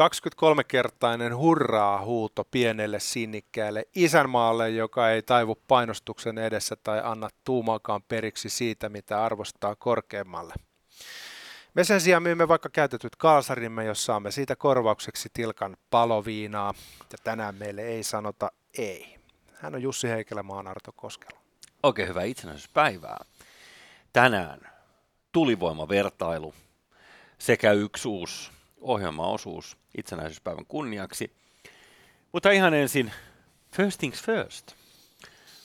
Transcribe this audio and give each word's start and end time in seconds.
23-kertainen 0.00 1.36
hurraa 1.36 2.04
huuto 2.04 2.44
pienelle 2.50 3.00
sinnikkäälle 3.00 3.88
isänmaalle, 3.94 4.70
joka 4.70 5.10
ei 5.10 5.22
taivu 5.22 5.58
painostuksen 5.68 6.38
edessä 6.38 6.76
tai 6.76 7.00
anna 7.04 7.28
tuumaakaan 7.44 8.02
periksi 8.02 8.50
siitä, 8.50 8.88
mitä 8.88 9.24
arvostaa 9.24 9.76
korkeammalle. 9.76 10.54
Me 11.74 11.84
sen 11.84 12.00
sijaan 12.00 12.22
myymme 12.22 12.48
vaikka 12.48 12.68
käytetyt 12.68 13.16
kalsarimme, 13.16 13.84
jos 13.84 14.04
saamme 14.04 14.30
siitä 14.30 14.56
korvaukseksi 14.56 15.28
tilkan 15.32 15.76
paloviinaa, 15.90 16.74
ja 17.12 17.18
tänään 17.24 17.54
meille 17.54 17.82
ei 17.82 18.02
sanota 18.02 18.52
ei. 18.78 19.16
Hän 19.54 19.74
on 19.74 19.82
Jussi 19.82 20.08
Heikelä, 20.08 20.42
maan 20.42 20.66
Arto 20.66 20.92
Koskela. 20.92 21.40
Oikein 21.82 22.08
hyvää 22.08 22.24
itsenäisyyspäivää. 22.24 23.24
Tänään 24.12 24.60
tulivoimavertailu 25.32 26.54
sekä 27.38 27.72
yksi 27.72 28.08
uusi 28.08 28.55
ohjelmaosuus 28.80 29.76
itsenäisyyspäivän 29.98 30.66
kunniaksi. 30.66 31.32
Mutta 32.32 32.50
ihan 32.50 32.74
ensin, 32.74 33.12
first 33.72 33.98
things 33.98 34.22
first. 34.22 34.72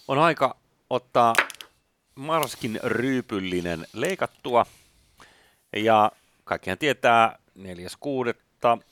On 0.08 0.20
aika 0.20 0.56
ottaa 0.90 1.34
Marskin 2.16 2.80
ryypyllinen 2.84 3.86
leikattua. 3.94 4.66
Ja 5.76 6.12
kaikkihan 6.44 6.78
tietää 6.78 7.40
4.6. 7.60 7.64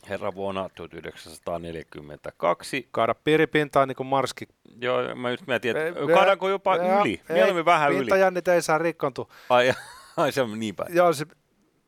herra 0.10 0.36
vuonna 0.36 0.70
1942. 0.76 2.88
Kaada 2.92 3.16
piiripintaa 3.16 3.86
niin 3.86 3.96
kuin 3.96 4.08
Marski. 4.08 4.48
Joo, 4.82 5.16
mä 5.16 5.32
just 5.32 5.48
mietin, 5.48 5.78
että 5.78 6.00
kaadaanko 6.14 6.50
jopa 6.50 6.76
Ja- 6.76 7.02
yli? 7.02 7.22
Mieluummin 7.30 7.66
vähän 7.66 7.92
yli. 7.92 8.00
Pintajännit 8.00 8.48
ei 8.48 8.62
saa 8.62 8.78
rikkontua. 8.78 9.28
Ai, 9.50 9.74
ai 10.18 10.32
se 10.32 10.42
on 10.42 10.60
niin 10.60 10.76
päin. 10.76 10.96
Joo, 10.96 11.14
se, 11.14 11.26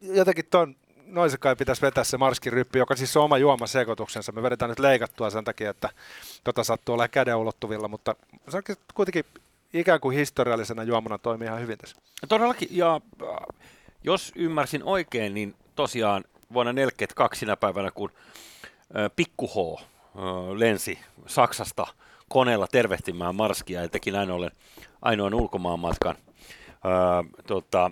jotenkin 0.01 0.45
ton 0.49 0.75
noisen 1.11 1.39
kai 1.39 1.55
pitäisi 1.55 1.81
vetää 1.81 2.03
se 2.03 2.17
Marskin 2.17 2.53
ryppy, 2.53 2.79
joka 2.79 2.95
siis 2.95 3.17
on 3.17 3.23
oma 3.23 3.37
juomasekoituksensa. 3.37 4.31
Me 4.31 4.43
vedetään 4.43 4.69
nyt 4.69 4.79
leikattua 4.79 5.29
sen 5.29 5.43
takia, 5.43 5.69
että 5.69 5.89
tota 6.43 6.63
sattuu 6.63 6.95
olemaan 6.95 7.09
käden 7.09 7.35
ulottuvilla, 7.35 7.87
mutta 7.87 8.15
se 8.49 8.57
on 8.57 8.63
kuitenkin 8.93 9.25
ikään 9.73 9.99
kuin 9.99 10.17
historiallisena 10.17 10.83
juomana 10.83 11.17
toimii 11.17 11.47
ihan 11.47 11.61
hyvin 11.61 11.77
tässä. 11.77 11.95
Todellakin, 12.29 12.67
ja 12.71 13.01
äh, 13.21 13.29
jos 14.03 14.31
ymmärsin 14.35 14.83
oikein, 14.83 15.33
niin 15.33 15.55
tosiaan 15.75 16.23
vuonna 16.53 16.71
1942 16.71 17.39
sinä 17.39 17.57
päivänä, 17.57 17.91
kun 17.91 18.11
äh, 18.95 19.11
Pikku 19.15 19.47
H 19.47 19.81
äh, 19.81 19.83
lensi 20.55 20.99
Saksasta 21.25 21.87
koneella 22.29 22.67
tervehtimään 22.67 23.35
Marskia 23.35 23.81
ja 23.81 23.89
teki 23.89 24.11
näin 24.11 24.31
ollen 24.31 24.51
ainoan 25.01 25.33
ulkomaanmatkan 25.33 26.15
äh, 26.71 27.41
tota, 27.47 27.91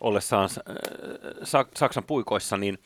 ollessaan 0.00 0.44
äh, 0.68 0.74
Sa- 1.44 1.66
Saksan 1.76 2.04
puikoissa, 2.04 2.56
niin 2.56 2.78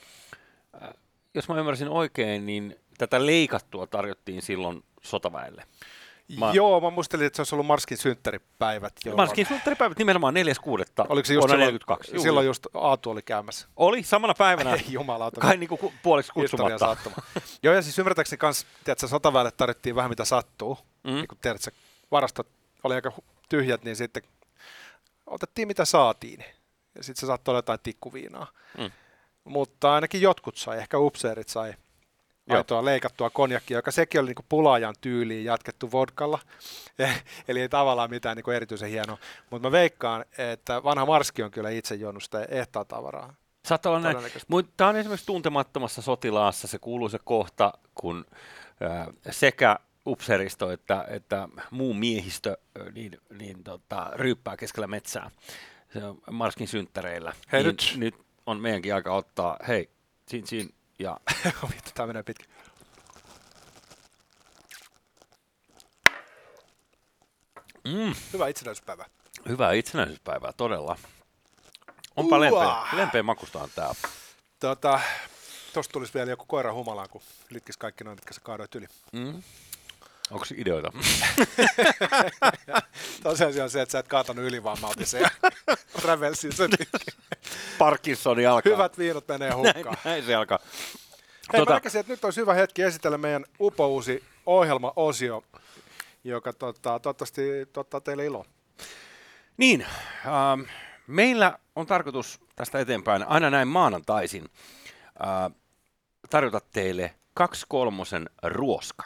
äh, 0.82 0.88
jos 1.34 1.48
mä 1.48 1.58
ymmärsin 1.58 1.88
oikein, 1.88 2.46
niin 2.46 2.76
tätä 2.98 3.26
leikattua 3.26 3.86
tarjottiin 3.86 4.42
silloin 4.42 4.84
sotaväelle. 5.02 5.64
Mä... 6.38 6.52
Joo, 6.52 6.80
mä 6.80 6.90
muistelin, 6.90 7.26
että 7.26 7.36
se 7.36 7.40
olisi 7.40 7.54
ollut 7.54 7.66
Marskin 7.66 7.98
synttäripäivät. 7.98 8.92
jolloin- 9.04 9.16
Marskin 9.16 9.46
sunnuntai 9.46 9.90
nimenomaan 9.98 10.34
4.6. 10.34 10.40
Oliko 11.08 11.26
se 11.26 11.34
just 11.34 11.44
silloin, 11.44 11.58
42. 11.60 12.14
Juu, 12.14 12.22
silloin 12.22 12.46
just 12.46 12.66
Aatu 12.74 13.10
oli 13.10 13.22
käymässä? 13.22 13.68
Oli 13.76 14.02
samana 14.02 14.34
päivänä, 14.38 14.74
Ei 14.74 14.84
jumalauta. 14.92 15.40
kai 15.40 15.56
niinku 15.56 15.76
ku, 15.76 15.92
puoliksi 16.02 16.32
kutsumatta. 16.32 16.96
Joo, 17.62 17.74
ja 17.74 17.82
siis 17.82 17.98
ymmärtääkseni 17.98 18.38
kans, 18.38 18.66
tiedätkö, 18.84 19.08
sotaväelle 19.08 19.50
tarvittiin 19.50 19.96
vähän 19.96 20.10
mitä 20.10 20.24
sattuu. 20.24 20.78
Mm. 21.04 21.10
Niin 21.14 21.28
kun 21.28 21.38
tiedätkö, 21.42 21.70
varastot 22.10 22.46
oli 22.84 22.94
aika 22.94 23.12
tyhjät, 23.48 23.84
niin 23.84 23.96
sitten 23.96 24.22
otettiin 25.26 25.68
mitä 25.68 25.84
saatiin. 25.84 26.44
Ja 26.94 27.04
sitten 27.04 27.20
se 27.20 27.26
saattoi 27.26 27.52
olla 27.52 27.58
jotain 27.58 27.80
tikkuviinaa. 27.82 28.46
Mm. 28.78 28.90
Mutta 29.44 29.94
ainakin 29.94 30.20
jotkut 30.20 30.56
sai, 30.56 30.78
ehkä 30.78 30.98
upseerit 30.98 31.48
sai 31.48 31.74
aitoa 32.56 32.84
leikattua 32.84 33.30
konjakkia, 33.30 33.78
joka 33.78 33.90
sekin 33.90 34.20
oli 34.20 34.28
niinku 34.28 34.44
pulaajan 34.48 34.94
tyyliin 35.00 35.44
jatkettu 35.44 35.92
vodkalla. 35.92 36.38
Eli 37.48 37.60
ei 37.60 37.68
tavallaan 37.68 38.10
mitään 38.10 38.36
niinku 38.36 38.50
erityisen 38.50 38.90
hienoa. 38.90 39.18
Mutta 39.50 39.68
mä 39.68 39.72
veikkaan, 39.72 40.24
että 40.38 40.82
vanha 40.82 41.06
Marski 41.06 41.42
on 41.42 41.50
kyllä 41.50 41.70
itse 41.70 41.94
juonut 41.94 42.22
sitä 42.22 42.44
ehtaa 42.48 42.84
tavaraa. 42.84 43.34
Saattaa 43.64 43.92
olla 43.92 44.00
näin. 44.00 44.16
Tämä 44.76 44.90
on 44.90 44.96
esimerkiksi 44.96 45.26
tuntemattomassa 45.26 46.02
sotilaassa 46.02 46.68
se 46.68 46.78
kuuluisa 46.78 47.18
kohta, 47.24 47.72
kun 47.94 48.26
ää, 48.80 49.06
sekä 49.30 49.78
upseeristo 50.06 50.70
että, 50.70 51.04
että 51.08 51.48
muu 51.70 51.94
miehistö 51.94 52.56
niin, 52.92 53.18
niin 53.38 53.64
tota, 53.64 54.10
ryyppää 54.14 54.56
keskellä 54.56 54.86
metsää 54.86 55.30
se 55.92 56.04
on 56.04 56.18
Marskin 56.30 56.68
synttäreillä. 56.68 57.32
Hei, 57.52 57.62
niin, 57.62 57.66
nyt- 57.66 57.92
nyt 57.96 58.14
on 58.46 58.60
meidänkin 58.60 58.94
aika 58.94 59.14
ottaa, 59.14 59.56
hei, 59.68 59.90
sin, 60.28 60.46
sin, 60.46 60.74
ja 60.98 61.20
Vittu, 61.74 61.90
tää 61.94 62.06
menee 62.06 62.22
pitkä. 62.22 62.44
mm, 67.84 68.14
Hyvä 68.32 68.48
itsenäisyyspäivä. 68.48 69.04
hyvää 69.48 69.72
itsenäisyyspäivää 69.72 70.52
todella. 70.52 70.96
Onpa 72.16 72.36
Uaa. 72.38 72.40
lempeä, 72.40 72.98
lempeä 73.00 73.22
makustaan 73.22 73.68
tää. 73.74 73.94
Tota, 74.60 75.00
tosta 75.72 75.92
tulisi 75.92 76.14
vielä 76.14 76.30
joku 76.30 76.44
koira 76.46 76.72
humalaan, 76.72 77.08
kun 77.10 77.22
litkis 77.50 77.76
kaikki 77.76 78.04
noin, 78.04 78.16
mitkä 78.16 78.34
sä 78.34 78.40
kaadoit 78.44 78.74
yli. 78.74 78.86
Mm. 79.12 79.42
Onko 80.30 80.44
se 80.44 80.54
ideoita? 80.58 80.92
Tosiasia 83.22 83.64
on 83.64 83.70
se, 83.70 83.80
että 83.82 83.92
sä 83.92 83.98
et 83.98 84.08
kaatanut 84.08 84.44
yli, 84.44 84.62
vaan 84.62 84.78
mä 84.80 84.86
otin 84.86 85.06
sen 85.06 85.22
rävelsin 86.04 86.52
sen. 86.52 86.70
Alkaa. 88.46 88.72
Hyvät 88.72 88.98
viinot 88.98 89.28
menee 89.28 89.48
näin, 89.50 89.58
hukkaan. 89.76 89.96
näin 90.04 90.24
se 90.24 90.34
alkaa. 90.34 90.58
Hei, 91.52 91.60
Tota- 91.60 91.68
mä 91.68 91.74
näkisin, 91.74 92.00
että 92.00 92.12
nyt 92.12 92.24
olisi 92.24 92.40
hyvä 92.40 92.54
hetki 92.54 92.82
esitellä 92.82 93.18
meidän 93.18 93.44
upouusi 93.60 94.24
ohjelmaosio, 94.46 95.42
joka 96.24 96.52
tota, 96.52 96.98
toivottavasti 96.98 97.42
tuottaa 97.72 98.00
teille 98.00 98.24
iloa. 98.24 98.44
Niin, 99.56 99.86
ähm, 100.26 100.60
meillä 101.06 101.58
on 101.76 101.86
tarkoitus 101.86 102.40
tästä 102.56 102.78
eteenpäin 102.78 103.22
aina 103.28 103.50
näin 103.50 103.68
maanantaisin 103.68 104.44
äh, 105.04 105.52
tarjota 106.30 106.60
teille 106.72 107.14
kaksi 107.34 107.66
kolmosen 107.68 108.30
ruoska. 108.42 109.04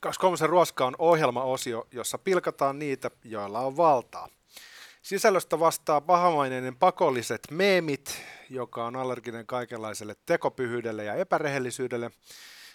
Kaksi 0.00 0.20
kolmosen 0.20 0.48
ruoska 0.48 0.86
on 0.86 0.94
ohjelmaosio, 0.98 1.86
jossa 1.92 2.18
pilkataan 2.18 2.78
niitä, 2.78 3.10
joilla 3.24 3.60
on 3.60 3.76
valtaa. 3.76 4.28
Sisällöstä 5.02 5.60
vastaa 5.60 6.00
pahamaineinen 6.00 6.76
pakolliset 6.76 7.40
meemit, 7.50 8.22
joka 8.50 8.84
on 8.84 8.96
allerginen 8.96 9.46
kaikenlaiselle 9.46 10.16
tekopyhyydelle 10.26 11.04
ja 11.04 11.14
epärehellisyydelle, 11.14 12.10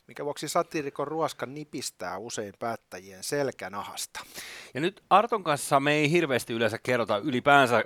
mikä 0.08 0.26
vuoksi 0.26 0.50
satiirikon 0.50 1.08
ruoska 1.08 1.46
nipistää 1.46 2.18
usein 2.18 2.54
päättäjien 2.60 3.24
selkänahasta. 3.24 4.20
Ja 4.74 4.82
nyt 4.82 5.04
Arton 5.10 5.44
kanssa 5.44 5.80
me 5.80 5.94
ei 5.94 6.12
hirveästi 6.12 6.54
yleensä 6.54 6.78
kerrota 6.84 7.18
ylipäänsä 7.18 7.84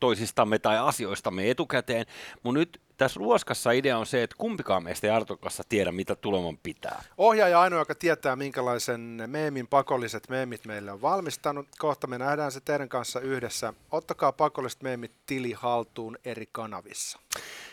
toisistamme 0.00 0.58
tai 0.58 0.78
asioistamme 0.78 1.50
etukäteen, 1.50 2.06
mutta 2.42 2.58
nyt 2.58 2.80
tässä 2.96 3.18
ruoskassa 3.18 3.70
idea 3.70 3.98
on 3.98 4.06
se, 4.06 4.22
että 4.22 4.36
kumpikaan 4.38 4.84
meistä 4.84 5.06
ei 5.06 5.10
Arton 5.10 5.38
kanssa 5.38 5.62
tiedä, 5.68 5.92
mitä 5.92 6.16
tuleman 6.16 6.58
pitää. 6.62 7.02
Ohjaaja 7.18 7.60
ainoa, 7.60 7.78
joka 7.78 7.94
tietää, 7.94 8.36
minkälaisen 8.36 9.22
meemin 9.26 9.66
pakolliset 9.66 10.28
meemit 10.28 10.64
meille 10.64 10.92
on 10.92 11.02
valmistanut. 11.02 11.66
Kohta 11.78 12.06
me 12.06 12.18
nähdään 12.18 12.52
se 12.52 12.60
teidän 12.60 12.88
kanssa 12.88 13.20
yhdessä. 13.20 13.74
Ottakaa 13.90 14.32
pakolliset 14.32 14.82
meemit 14.82 15.12
tili 15.26 15.52
haltuun 15.52 16.18
eri 16.24 16.48
kanavissa. 16.52 17.18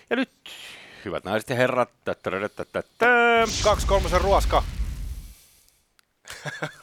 Ja 0.10 0.16
nyt, 0.16 0.32
hyvät 1.06 1.24
naiset 1.24 1.50
ja 1.50 1.56
herrat, 1.56 1.90
Kaksi 3.64 3.88
kolmosen 3.88 4.22
ruoska. 4.22 4.64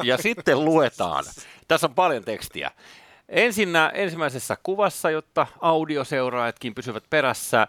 Ja 0.02 0.18
sitten 0.18 0.64
luetaan. 0.64 1.24
Tässä 1.68 1.86
on 1.86 1.94
paljon 1.94 2.24
tekstiä. 2.24 2.70
Ensinnä 3.28 3.88
ensimmäisessä 3.94 4.56
kuvassa, 4.62 5.10
jotta 5.10 5.46
audioseuraajatkin 5.60 6.74
pysyvät 6.74 7.04
perässä, 7.10 7.66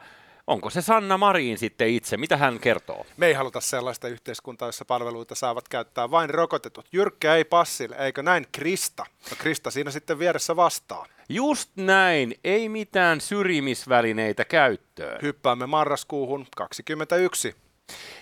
onko 0.47 0.69
se 0.69 0.81
Sanna 0.81 1.17
Marin 1.17 1.57
sitten 1.57 1.89
itse? 1.89 2.17
Mitä 2.17 2.37
hän 2.37 2.59
kertoo? 2.59 3.05
Me 3.17 3.27
ei 3.27 3.33
haluta 3.33 3.61
sellaista 3.61 4.07
yhteiskuntaa, 4.07 4.67
jossa 4.67 4.85
palveluita 4.85 5.35
saavat 5.35 5.69
käyttää 5.69 6.11
vain 6.11 6.29
rokotetut. 6.29 6.85
Jyrkkä 6.91 7.35
ei 7.35 7.45
passille, 7.45 7.95
eikö 7.95 8.23
näin 8.23 8.47
Krista? 8.51 9.05
No 9.29 9.37
Krista 9.37 9.71
siinä 9.71 9.91
sitten 9.91 10.19
vieressä 10.19 10.55
vastaa. 10.55 11.05
Just 11.29 11.69
näin, 11.75 12.35
ei 12.43 12.69
mitään 12.69 13.21
syrjimisvälineitä 13.21 14.45
käyttöön, 14.45 15.19
Hyppäämme 15.21 15.65
marraskuuhun 15.65 16.47
21. 16.55 17.55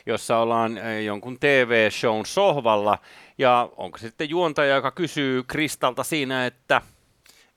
jossa 0.05 0.37
ollaan 0.37 0.77
eh, 0.77 1.03
jonkun 1.03 1.39
TV-shown 1.39 2.25
sohvalla. 2.25 2.97
Ja 3.37 3.69
onko 3.77 3.97
se 3.97 4.07
sitten 4.07 4.29
juontaja, 4.29 4.75
joka 4.75 4.91
kysyy 4.91 5.43
Kristalta 5.43 6.03
siinä, 6.03 6.45
että 6.45 6.81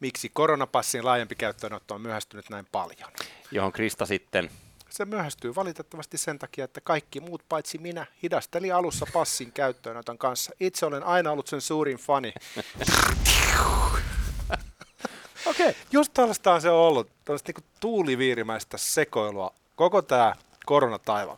Miksi 0.01 0.29
koronapassin 0.29 1.05
laajempi 1.05 1.35
käyttöönotto 1.35 1.95
on 1.95 2.01
myöhästynyt 2.01 2.51
näin 2.51 2.67
paljon? 2.73 3.11
johon 3.51 3.73
Krista 3.73 4.07
sitten 4.07 4.51
Se 4.91 5.05
myöhästyy 5.05 5.55
valitettavasti 5.55 6.19
sen 6.19 6.39
takia, 6.39 6.65
että 6.65 6.81
kaikki 6.81 7.21
muut 7.21 7.43
paitsi 7.49 7.79
minä 7.79 8.07
hidasteli 8.23 8.73
alussa 8.73 9.07
passin 9.13 9.53
käyttöönoton 9.53 10.19
kanssa. 10.19 10.53
Itse 10.61 10.87
olen 10.87 11.03
aina 11.03 11.31
ollut 11.31 11.47
sen 11.47 11.61
suurin 11.61 11.99
fani. 11.99 12.33
Okei, 15.47 15.69
okay. 15.69 15.83
just 15.93 16.15
tällaista 16.15 16.61
se 16.61 16.71
on 16.71 16.79
ollut, 16.79 17.11
tällaista 17.25 17.49
niinku 17.49 17.69
tuuliviirimäistä 17.81 18.79
sekoilua 18.79 19.55
koko 19.77 20.03
tämä 20.03 20.35
koronataival. 20.67 21.37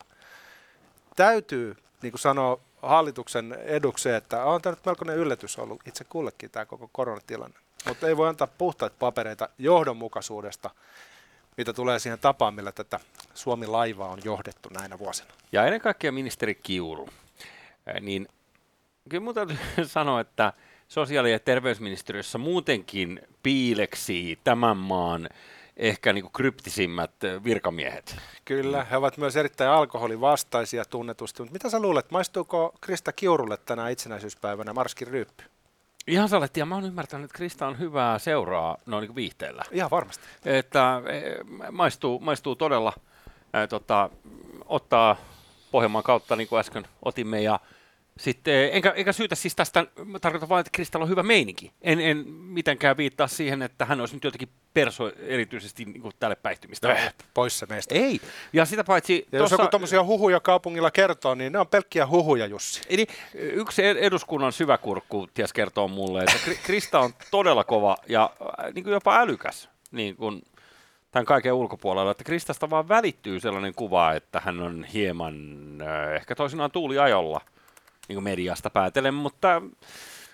täytyy, 1.15 1.75
niin 2.01 2.11
kuin 2.11 2.19
sanoo 2.19 2.61
hallituksen 2.81 3.53
edukseen, 3.53 4.15
että 4.15 4.45
on 4.45 4.61
tämä 4.61 4.75
nyt 4.75 4.85
melkoinen 4.85 5.17
yllätys 5.17 5.57
ollut 5.57 5.81
itse 5.87 6.03
kullekin 6.03 6.51
tämä 6.51 6.65
koko 6.65 6.89
koronatilanne. 6.91 7.59
Mutta 7.87 8.07
ei 8.07 8.17
voi 8.17 8.29
antaa 8.29 8.47
puhtaita 8.47 8.95
papereita 8.99 9.49
johdonmukaisuudesta, 9.57 10.69
mitä 11.57 11.73
tulee 11.73 11.99
siihen 11.99 12.19
tapaan, 12.19 12.53
millä 12.53 12.71
tätä 12.71 12.99
Suomi-laivaa 13.33 14.09
on 14.09 14.19
johdettu 14.23 14.69
näinä 14.69 14.99
vuosina. 14.99 15.29
Ja 15.51 15.65
ennen 15.65 15.81
kaikkea 15.81 16.11
ministeri 16.11 16.55
Kiuru, 16.55 17.09
niin 18.01 18.27
kyllä 19.09 19.21
minun 19.21 19.35
täytyy 19.35 19.57
sanoa, 19.85 20.19
että 20.19 20.53
sosiaali- 20.87 21.31
ja 21.31 21.39
terveysministeriössä 21.39 22.37
muutenkin 22.37 23.21
piileksi 23.43 24.39
tämän 24.43 24.77
maan 24.77 25.29
ehkä 25.77 26.13
niin 26.13 26.23
kuin 26.23 26.33
kryptisimmät 26.33 27.11
virkamiehet. 27.43 28.15
Kyllä, 28.45 28.83
he 28.83 28.97
ovat 28.97 29.17
myös 29.17 29.35
erittäin 29.35 29.69
alkoholivastaisia 29.69 30.85
tunnetusti, 30.85 31.41
mutta 31.41 31.53
mitä 31.53 31.69
sä 31.69 31.79
luulet, 31.79 32.11
maistuuko 32.11 32.73
Krista 32.81 33.13
Kiurulle 33.13 33.57
tänä 33.57 33.89
itsenäisyyspäivänä 33.89 34.73
Marskin 34.73 35.07
ryyppy? 35.07 35.43
Ihan 36.11 36.29
saletti, 36.29 36.59
ja 36.59 36.65
mä 36.65 36.75
oon 36.75 36.85
ymmärtänyt, 36.85 37.25
että 37.25 37.37
Krista 37.37 37.67
on 37.67 37.79
hyvää 37.79 38.19
seuraa 38.19 38.77
noin 38.85 39.01
niin 39.01 39.15
viihteellä. 39.15 39.63
Ihan 39.71 39.91
varmasti. 39.91 40.23
Että 40.45 41.01
e, 41.05 41.21
maistuu, 41.71 42.19
maistuu 42.19 42.55
todella, 42.55 42.93
ää, 43.53 43.67
tota, 43.67 44.09
ottaa 44.65 45.15
Pohjanmaan 45.71 46.03
kautta, 46.03 46.35
niin 46.35 46.47
kuin 46.47 46.59
äsken 46.59 46.87
otimme, 47.05 47.41
ja 47.41 47.59
sitten, 48.21 48.69
enkä, 48.73 48.93
enkä 48.95 49.13
syytä 49.13 49.35
siis 49.35 49.55
tästä, 49.55 49.85
tarkoitan 50.21 50.49
vain, 50.49 50.59
että 50.59 50.69
Kristalla 50.71 51.03
on 51.03 51.09
hyvä 51.09 51.23
meininki. 51.23 51.71
En, 51.81 51.99
en 51.99 52.27
mitenkään 52.27 52.97
viittaa 52.97 53.27
siihen, 53.27 53.61
että 53.61 53.85
hän 53.85 53.99
olisi 53.99 54.15
nyt 54.15 54.23
jotenkin 54.23 54.49
perso 54.73 55.11
erityisesti 55.17 55.85
niin 55.85 56.01
kuin 56.01 56.13
tälle 56.19 56.35
päihtymistä. 56.35 56.93
Eh, 56.93 57.13
pois 57.33 57.59
se 57.59 57.65
meistä. 57.65 57.95
Ei, 57.95 58.21
ja 58.53 58.65
sitä 58.65 58.83
paitsi... 58.83 59.27
Ja 59.31 59.39
jos 59.39 59.51
joku 59.51 59.67
tuommoisia 59.67 60.03
huhuja 60.03 60.39
kaupungilla 60.39 60.91
kertoo, 60.91 61.35
niin 61.35 61.53
ne 61.53 61.59
on 61.59 61.67
pelkkiä 61.67 62.07
huhuja, 62.07 62.45
Jussi. 62.45 62.81
Eli 62.89 63.07
yksi 63.33 63.81
eduskunnan 63.85 64.53
syväkurkku 64.53 65.27
ties 65.33 65.53
kertoo 65.53 65.87
mulle, 65.87 66.23
että 66.23 66.61
Krista 66.63 66.99
on 66.99 67.13
todella 67.31 67.63
kova 67.63 67.97
ja 68.07 68.29
äh, 68.41 68.73
niin 68.73 68.83
kuin 68.83 68.93
jopa 68.93 69.19
älykäs 69.19 69.69
niin 69.91 70.15
kuin 70.15 70.41
tämän 71.11 71.25
kaiken 71.25 71.53
ulkopuolella, 71.53 72.11
että 72.11 72.23
Kristasta 72.23 72.69
vaan 72.69 72.87
välittyy 72.87 73.39
sellainen 73.39 73.75
kuva, 73.75 74.13
että 74.13 74.41
hän 74.45 74.59
on 74.59 74.83
hieman 74.83 75.35
äh, 75.81 76.15
ehkä 76.15 76.35
toisinaan 76.35 76.71
tuuliajolla 76.71 77.41
niin 78.07 78.15
kuin 78.15 78.23
mediasta 78.23 78.69
päätellen, 78.69 79.13
mutta 79.13 79.61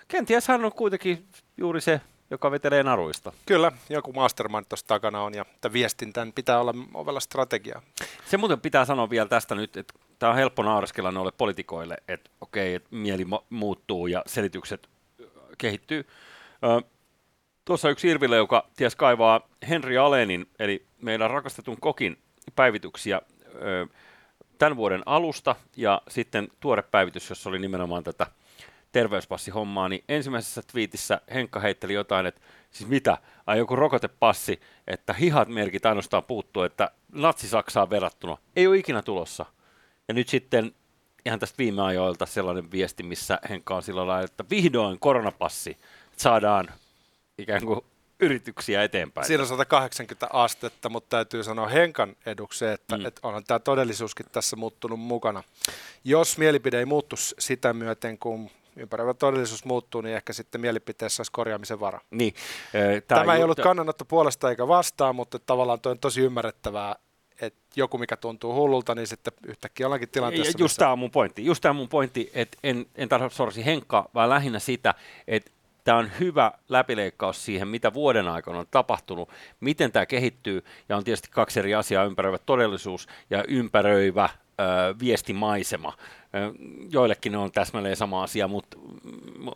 kenties 0.08 0.48
hän 0.48 0.64
on 0.64 0.72
kuitenkin 0.72 1.26
juuri 1.56 1.80
se, 1.80 2.00
joka 2.30 2.50
vetelee 2.50 2.82
naruista. 2.82 3.32
Kyllä, 3.46 3.72
joku 3.90 4.12
mastermind 4.12 4.64
tuossa 4.68 4.86
takana 4.86 5.22
on 5.22 5.34
ja 5.34 5.44
että 5.54 5.72
viestintän 5.72 6.32
pitää 6.32 6.60
olla 6.60 6.74
ovella 6.94 7.20
strategia. 7.20 7.82
Se 8.26 8.36
muuten 8.36 8.60
pitää 8.60 8.84
sanoa 8.84 9.10
vielä 9.10 9.28
tästä 9.28 9.54
nyt, 9.54 9.76
että 9.76 9.94
tämä 10.18 10.30
on 10.30 10.36
helppo 10.36 10.62
nauraskella 10.62 11.10
noille 11.10 11.32
politikoille, 11.32 11.96
että 12.08 12.30
okei, 12.40 12.74
että 12.74 12.88
mieli 12.90 13.26
muuttuu 13.50 14.06
ja 14.06 14.22
selitykset 14.26 14.88
kehittyy. 15.58 16.06
Tuossa 17.64 17.90
yksi 17.90 18.08
Irville, 18.08 18.36
joka 18.36 18.66
ties 18.76 18.96
kaivaa 18.96 19.48
Henri 19.68 19.98
Alenin, 19.98 20.46
eli 20.58 20.86
meidän 21.02 21.30
rakastetun 21.30 21.76
kokin 21.80 22.18
päivityksiä 22.56 23.22
tämän 24.58 24.76
vuoden 24.76 25.02
alusta 25.06 25.56
ja 25.76 26.02
sitten 26.08 26.48
tuore 26.60 26.82
päivitys, 26.82 27.30
jossa 27.30 27.48
oli 27.48 27.58
nimenomaan 27.58 28.04
tätä 28.04 28.26
terveyspassihommaa, 28.92 29.88
niin 29.88 30.04
ensimmäisessä 30.08 30.62
twiitissä 30.72 31.20
Henkka 31.34 31.60
heitteli 31.60 31.94
jotain, 31.94 32.26
että 32.26 32.40
siis 32.70 32.90
mitä, 32.90 33.18
ai 33.46 33.58
joku 33.58 33.76
rokotepassi, 33.76 34.60
että 34.86 35.12
hihat 35.12 35.48
merkit 35.48 35.86
ainoastaan 35.86 36.24
puuttuu, 36.24 36.62
että 36.62 36.90
natsi-Saksaan 37.12 37.90
verrattuna 37.90 38.36
ei 38.56 38.66
ole 38.66 38.76
ikinä 38.76 39.02
tulossa. 39.02 39.46
Ja 40.08 40.14
nyt 40.14 40.28
sitten 40.28 40.72
ihan 41.26 41.38
tästä 41.38 41.58
viime 41.58 41.82
ajoilta 41.82 42.26
sellainen 42.26 42.70
viesti, 42.70 43.02
missä 43.02 43.38
Henkka 43.48 43.76
on 43.76 43.82
sillä 43.82 44.06
lailla, 44.06 44.24
että 44.24 44.44
vihdoin 44.50 44.98
koronapassi 44.98 45.78
saadaan 46.16 46.68
ikään 47.38 47.66
kuin 47.66 47.80
yrityksiä 48.20 48.82
eteenpäin. 48.82 49.26
Siinä 49.26 49.42
on 49.42 49.48
180 49.48 50.26
astetta, 50.32 50.88
mutta 50.88 51.16
täytyy 51.16 51.44
sanoa 51.44 51.68
Henkan 51.68 52.16
edukseen, 52.26 52.74
että, 52.74 52.98
mm. 52.98 53.06
että 53.06 53.20
onhan 53.22 53.44
tämä 53.44 53.58
todellisuuskin 53.58 54.26
tässä 54.32 54.56
muuttunut 54.56 55.00
mukana. 55.00 55.42
Jos 56.04 56.38
mielipide 56.38 56.78
ei 56.78 56.84
muuttu 56.84 57.16
sitä 57.38 57.72
myöten, 57.72 58.18
kun 58.18 58.50
ympäröivä 58.76 59.14
todellisuus 59.14 59.64
muuttuu, 59.64 60.00
niin 60.00 60.16
ehkä 60.16 60.32
sitten 60.32 60.60
mielipiteessä 60.60 61.20
olisi 61.20 61.32
korjaamisen 61.32 61.80
vara. 61.80 62.00
Niin, 62.10 62.34
tämä, 62.72 63.20
tämä 63.20 63.34
ei 63.34 63.42
ollut 63.42 63.60
kannanotto 63.60 64.04
puolesta 64.04 64.50
eikä 64.50 64.68
vastaan, 64.68 65.16
mutta 65.16 65.38
tavallaan 65.38 65.80
toi 65.80 65.92
on 65.92 65.98
tosi 65.98 66.20
ymmärrettävää, 66.20 66.96
että 67.40 67.60
joku, 67.76 67.98
mikä 67.98 68.16
tuntuu 68.16 68.54
hullulta, 68.54 68.94
niin 68.94 69.06
sitten 69.06 69.32
yhtäkkiä 69.46 69.86
ollaankin 69.86 70.08
tilanteessa. 70.08 70.48
Just 70.48 70.58
missä... 70.58 70.78
tämä 70.78 70.92
on 70.92 70.98
mun 70.98 71.10
pointti. 71.10 71.44
Just 71.44 71.60
tämä 71.60 71.70
on 71.70 71.76
mun 71.76 71.88
pointti, 71.88 72.30
että 72.34 72.58
en, 72.62 72.86
en 72.94 73.08
tarvitse 73.08 73.36
sorsi 73.36 73.64
Henkka, 73.64 74.10
vaan 74.14 74.30
lähinnä 74.30 74.58
sitä, 74.58 74.94
että 75.28 75.50
tämä 75.88 75.98
on 75.98 76.10
hyvä 76.20 76.52
läpileikkaus 76.68 77.44
siihen, 77.44 77.68
mitä 77.68 77.94
vuoden 77.94 78.28
aikana 78.28 78.58
on 78.58 78.66
tapahtunut, 78.70 79.28
miten 79.60 79.92
tämä 79.92 80.06
kehittyy, 80.06 80.64
ja 80.88 80.96
on 80.96 81.04
tietysti 81.04 81.28
kaksi 81.30 81.58
eri 81.58 81.74
asiaa, 81.74 82.04
ympäröivä 82.04 82.38
todellisuus 82.38 83.08
ja 83.30 83.44
ympäröivä 83.48 84.28
viestimaisema. 85.00 85.92
Joillekin 86.90 87.32
ne 87.32 87.38
on 87.38 87.52
täsmälleen 87.52 87.96
sama 87.96 88.22
asia, 88.22 88.48
mutta 88.48 88.76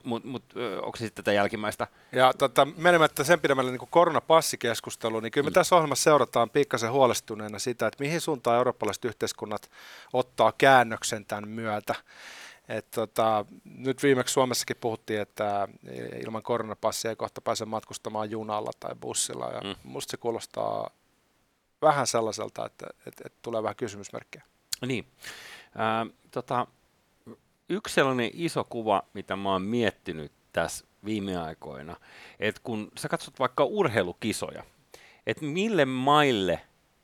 mut, 0.04 0.24
mut, 0.24 0.44
onko 0.82 0.96
se 0.96 1.04
sitten 1.04 1.24
tätä 1.24 1.32
jälkimmäistä? 1.32 1.86
Ja 2.12 2.32
tota, 2.38 2.66
menemättä 2.76 3.24
sen 3.24 3.40
pidemmälle 3.40 3.70
niin 3.70 3.88
koronapassikeskusteluun, 3.90 5.22
niin 5.22 5.30
kyllä 5.30 5.44
me 5.44 5.50
mm. 5.50 5.54
tässä 5.54 5.76
ohjelmassa 5.76 6.04
seurataan 6.04 6.50
pikkasen 6.50 6.92
huolestuneena 6.92 7.58
sitä, 7.58 7.86
että 7.86 8.04
mihin 8.04 8.20
suuntaan 8.20 8.56
eurooppalaiset 8.56 9.04
yhteiskunnat 9.04 9.70
ottaa 10.12 10.52
käännöksen 10.58 11.24
tämän 11.24 11.48
myötä. 11.48 11.94
Et 12.68 12.90
tota, 12.90 13.44
nyt 13.64 14.02
viimeksi 14.02 14.32
Suomessakin 14.32 14.76
puhuttiin, 14.80 15.20
että 15.20 15.68
ilman 16.20 16.42
koronapassia 16.42 17.10
ei 17.10 17.16
kohta 17.16 17.40
pääse 17.40 17.64
matkustamaan 17.64 18.30
junalla 18.30 18.70
tai 18.80 18.94
bussilla. 18.94 19.46
Ja 19.46 19.60
mm. 19.60 19.74
Musta 19.84 20.10
se 20.10 20.16
kuulostaa 20.16 20.90
vähän 21.82 22.06
sellaiselta, 22.06 22.66
että, 22.66 22.86
että, 23.06 23.22
että 23.26 23.38
tulee 23.42 23.62
vähän 23.62 23.76
kysymysmerkkejä. 23.76 24.44
Niin. 24.86 25.06
Äh, 25.66 26.14
tota, 26.30 26.66
yksi 27.68 27.94
sellainen 27.94 28.30
iso 28.32 28.64
kuva, 28.64 29.02
mitä 29.14 29.36
mä 29.36 29.52
oon 29.52 29.62
miettinyt 29.62 30.32
tässä 30.52 30.84
viime 31.04 31.36
aikoina, 31.36 31.96
että 32.40 32.60
kun 32.64 32.90
sä 32.98 33.08
katsot 33.08 33.38
vaikka 33.38 33.64
urheilukisoja, 33.64 34.64
että 35.26 35.44
mille 35.44 35.84
maille 35.84 36.60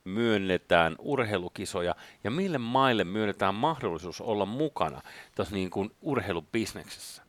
myönnetään 0.08 0.96
urheilukisoja 0.98 1.94
ja 2.24 2.30
mille 2.30 2.58
maille 2.58 3.04
myönnetään 3.04 3.54
mahdollisuus 3.54 4.20
olla 4.20 4.46
mukana 4.46 5.02
tässä 5.34 5.54
niin 5.54 5.70
kuin 5.70 5.90
urheilubisneksessä. 6.00 7.22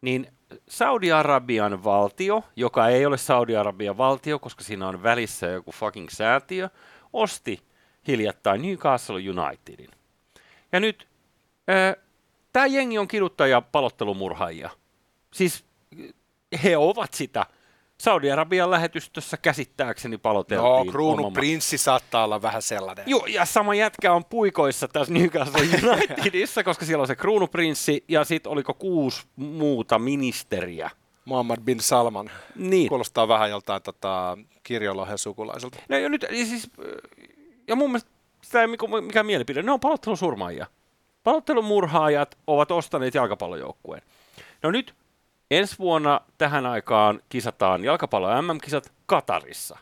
Niin 0.00 0.26
Saudi-Arabian 0.68 1.84
valtio, 1.84 2.44
joka 2.56 2.88
ei 2.88 3.06
ole 3.06 3.18
Saudi-Arabian 3.18 3.96
valtio, 3.96 4.38
koska 4.38 4.64
siinä 4.64 4.88
on 4.88 5.02
välissä 5.02 5.46
joku 5.46 5.72
fucking 5.72 6.08
säätiö, 6.08 6.68
osti 7.12 7.60
hiljattain 8.08 8.62
Newcastle 8.62 9.16
Unitedin. 9.16 9.90
Ja 10.72 10.80
nyt 10.80 11.08
tämä 12.52 12.66
jengi 12.66 12.98
on 12.98 13.08
kiduttaja 13.08 13.60
palottelumurhaajia. 13.60 14.70
Siis 15.32 15.64
he 16.64 16.76
ovat 16.76 17.14
sitä. 17.14 17.46
Saudi-Arabian 18.00 18.70
lähetystössä 18.70 19.36
käsittääkseni 19.36 20.18
paloteltiin. 20.18 20.86
No, 20.86 20.92
kruunu 20.92 21.30
prinssi 21.30 21.78
saattaa 21.78 22.24
olla 22.24 22.42
vähän 22.42 22.62
sellainen. 22.62 23.04
Joo, 23.08 23.26
ja 23.26 23.44
sama 23.44 23.74
jätkä 23.74 24.12
on 24.12 24.24
puikoissa 24.24 24.88
tässä 24.88 25.12
Newcastle 25.12 25.60
Unitedissa, 25.92 26.64
koska 26.64 26.84
siellä 26.84 27.02
on 27.02 27.06
se 27.06 27.16
kruunuprinssi 27.16 28.04
ja 28.08 28.24
sitten 28.24 28.52
oliko 28.52 28.74
kuusi 28.74 29.22
muuta 29.36 29.98
ministeriä. 29.98 30.90
Muhammad 31.24 31.60
bin 31.60 31.80
Salman. 31.80 32.30
Niin. 32.56 32.88
Kuulostaa 32.88 33.28
vähän 33.28 33.50
joltain 33.50 33.82
tota, 33.82 34.38
kirjolohen 34.62 35.18
sukulaiselta. 35.18 35.78
No, 35.88 35.96
ja, 35.96 36.08
nyt, 36.08 36.22
ja 36.22 36.46
siis 36.46 36.70
ja 37.68 37.76
mun 37.76 37.90
mielestä 37.90 38.10
sitä 38.42 38.60
ei 38.60 38.66
mikä 39.02 39.22
mielipide, 39.22 39.62
ne 39.62 39.72
on 39.72 39.80
palottelusurmaajia. 39.80 40.66
Palottelumurhaajat 41.24 42.38
ovat 42.46 42.70
ostaneet 42.70 43.14
jalkapallojoukkueen. 43.14 44.02
No 44.62 44.70
nyt 44.70 44.94
ensi 45.50 45.78
vuonna 45.78 46.20
tähän 46.38 46.66
aikaan 46.66 47.20
kisataan 47.28 47.84
jalkapallo 47.84 48.42
MM-kisat 48.42 48.92
Katarissa, 49.06 49.78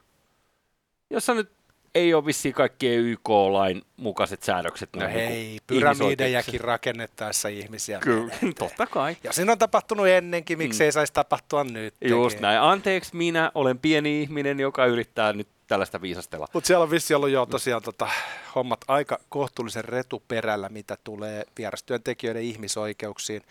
jossa 1.10 1.34
nyt 1.34 1.50
ei 1.94 2.14
ole 2.14 2.26
vissiin 2.26 2.54
kaikkien 2.54 3.00
YK-lain 3.00 3.82
mukaiset 3.96 4.42
säädökset. 4.42 4.88
No 4.96 5.08
hei, 5.08 5.58
pyramidejakin 5.66 6.60
rakennettaessa 6.60 7.48
ihmisiä. 7.48 7.98
Kyllä, 7.98 8.34
totta 8.58 8.86
kai. 8.86 9.16
Ja 9.24 9.32
siinä 9.32 9.52
on 9.52 9.58
tapahtunut 9.58 10.06
ennenkin, 10.06 10.58
miksei 10.58 10.88
mm. 10.88 10.92
saisi 10.92 11.12
tapahtua 11.12 11.64
nyt. 11.64 11.94
Just 12.00 12.40
näin. 12.40 12.60
Anteeksi, 12.60 13.16
minä 13.16 13.50
olen 13.54 13.78
pieni 13.78 14.22
ihminen, 14.22 14.60
joka 14.60 14.86
yrittää 14.86 15.32
nyt 15.32 15.48
tällaista 15.72 16.00
viisastella. 16.00 16.46
Mutta 16.52 16.66
siellä 16.66 16.82
on 16.82 16.90
vissi 16.90 17.14
ollut 17.14 17.30
jo 17.30 17.46
tosiaan 17.46 17.82
tota, 17.82 18.08
hommat 18.54 18.80
aika 18.88 19.18
kohtuullisen 19.28 19.84
retuperällä, 19.84 20.68
mitä 20.68 20.96
tulee 21.04 21.44
vierastyöntekijöiden 21.58 22.42
ihmisoikeuksiin. 22.42 23.42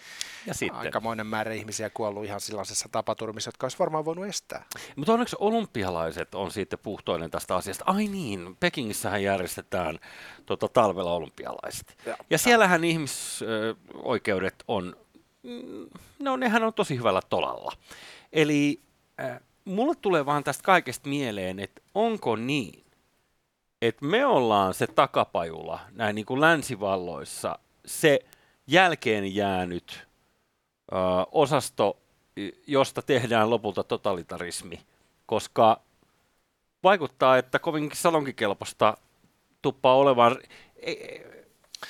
Ja 0.45 0.53
sitten. 0.53 0.79
Aikamoinen 0.79 1.27
määrä 1.27 1.53
ihmisiä 1.53 1.89
kuollut 1.89 2.25
ihan 2.25 2.41
sellaisessa 2.41 2.89
tapaturmissa, 2.91 3.47
jotka 3.47 3.65
olisi 3.65 3.79
varmaan 3.79 4.05
voinut 4.05 4.25
estää. 4.25 4.65
Mutta 4.95 5.13
onneksi 5.13 5.35
olympialaiset 5.39 6.35
on 6.35 6.51
sitten 6.51 6.79
puhtoinen 6.79 7.31
tästä 7.31 7.55
asiasta. 7.55 7.83
Ai 7.87 8.07
niin, 8.07 8.57
Pekingissähän 8.59 9.23
järjestetään 9.23 9.99
tota, 10.45 10.67
talvella 10.67 11.13
olympialaiset. 11.13 11.97
Ja, 12.05 12.17
ja 12.29 12.37
siellähän 12.37 12.83
ihmisoikeudet 12.83 14.63
on, 14.67 14.95
mm, 15.43 15.87
no 16.19 16.35
nehän 16.35 16.63
on 16.63 16.73
tosi 16.73 16.97
hyvällä 16.97 17.21
tolalla. 17.29 17.71
Eli 18.33 18.81
äh, 19.19 19.39
mulle 19.65 19.95
tulee 19.95 20.25
vaan 20.25 20.43
tästä 20.43 20.63
kaikesta 20.63 21.09
mieleen, 21.09 21.59
että 21.59 21.81
onko 21.95 22.35
niin, 22.35 22.83
että 23.81 24.05
me 24.05 24.25
ollaan 24.25 24.73
se 24.73 24.87
takapajula 24.87 25.79
näin 25.91 26.15
niin 26.15 26.25
kuin 26.25 26.41
länsivalloissa, 26.41 27.59
se 27.85 28.19
jälkeen 28.67 29.35
jäänyt 29.35 30.07
ö, 30.91 30.95
osasto, 31.31 31.97
josta 32.67 33.01
tehdään 33.01 33.49
lopulta 33.49 33.83
totalitarismi, 33.83 34.79
koska 35.25 35.81
vaikuttaa, 36.83 37.37
että 37.37 37.59
kovinkin 37.59 37.97
salonkikelpoista 37.97 38.97
tuppaa 39.61 39.95
olevan, 39.95 40.37
ei, 40.75 41.25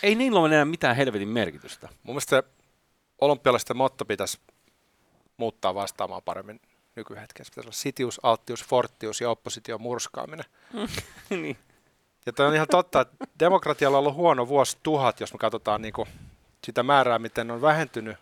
ei 0.04 0.16
niillä 0.16 0.40
ole 0.40 0.50
enää 0.50 0.66
mitään 0.66 0.96
helvetin 0.96 1.28
merkitystä. 1.28 1.88
Mun 1.88 2.14
mielestä 2.14 2.44
olympialaisten 3.22 3.78
motto 3.78 4.06
pitäisi 4.06 4.40
muuttaa 5.38 5.76
vastaamaan 5.76 6.22
paremmin 6.24 6.60
nykyhetkessä. 6.96 7.52
Pitäisi 7.52 7.68
olla 7.68 7.74
sitius, 7.74 8.20
alttius, 8.24 8.64
fortius 8.64 9.22
ja 9.22 9.30
opposition 9.30 9.82
murskaaminen. 9.82 10.46
niin. 11.30 11.58
Ja 12.26 12.34
tämä 12.34 12.50
on 12.50 12.56
ihan 12.56 12.68
totta, 12.72 13.02
että 13.02 13.26
demokratialla 13.40 13.98
on 13.98 14.00
ollut 14.00 14.16
huono 14.16 14.48
vuosi 14.48 14.78
tuhat, 14.84 15.20
jos 15.20 15.34
me 15.34 15.40
katsotaan 15.40 15.82
niin 15.82 15.94
kuin 15.94 16.08
sitä 16.66 16.84
määrää, 16.84 17.20
miten 17.20 17.52
on 17.52 17.62
vähentynyt 17.62 18.18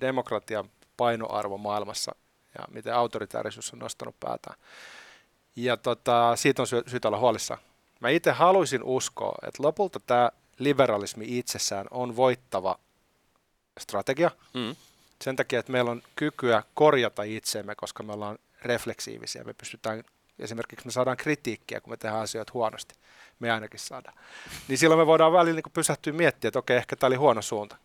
demokratian 0.00 0.70
painoarvo 0.96 1.58
maailmassa 1.58 2.14
ja 2.58 2.64
miten 2.70 2.94
autoritaarisuus 2.94 3.72
on 3.72 3.78
nostanut 3.78 4.20
päätään. 4.20 4.56
Ja 5.56 5.76
tota, 5.76 6.36
siitä 6.36 6.62
on 6.62 6.66
sy- 6.66 6.84
syytä 6.86 7.08
olla 7.08 7.18
huolissaan. 7.18 7.60
Mä 8.00 8.08
itse 8.08 8.30
haluaisin 8.30 8.82
uskoa, 8.82 9.34
että 9.48 9.62
lopulta 9.62 10.00
tämä 10.00 10.30
liberalismi 10.58 11.38
itsessään 11.38 11.86
on 11.90 12.16
voittava 12.16 12.78
strategia. 13.78 14.30
Mm 14.54 14.76
sen 15.24 15.36
takia, 15.36 15.60
että 15.60 15.72
meillä 15.72 15.90
on 15.90 16.02
kykyä 16.16 16.62
korjata 16.74 17.22
itseemme, 17.22 17.74
koska 17.74 18.02
me 18.02 18.12
ollaan 18.12 18.38
refleksiivisiä. 18.62 19.44
Me 19.44 19.52
pystytään, 19.52 20.04
esimerkiksi 20.38 20.86
me 20.86 20.92
saadaan 20.92 21.16
kritiikkiä, 21.16 21.80
kun 21.80 21.92
me 21.92 21.96
tehdään 21.96 22.22
asioita 22.22 22.52
huonosti. 22.54 22.94
Me 23.38 23.50
ainakin 23.50 23.80
saadaan. 23.80 24.16
Niin 24.68 24.78
silloin 24.78 25.00
me 25.00 25.06
voidaan 25.06 25.32
välillä 25.32 25.60
niin 25.64 25.72
pysähtyä 25.72 26.12
miettiä, 26.12 26.48
että 26.48 26.58
okei, 26.58 26.76
ehkä 26.76 26.96
tämä 26.96 27.08
oli 27.08 27.16
huono 27.16 27.42
suunta. 27.42 27.76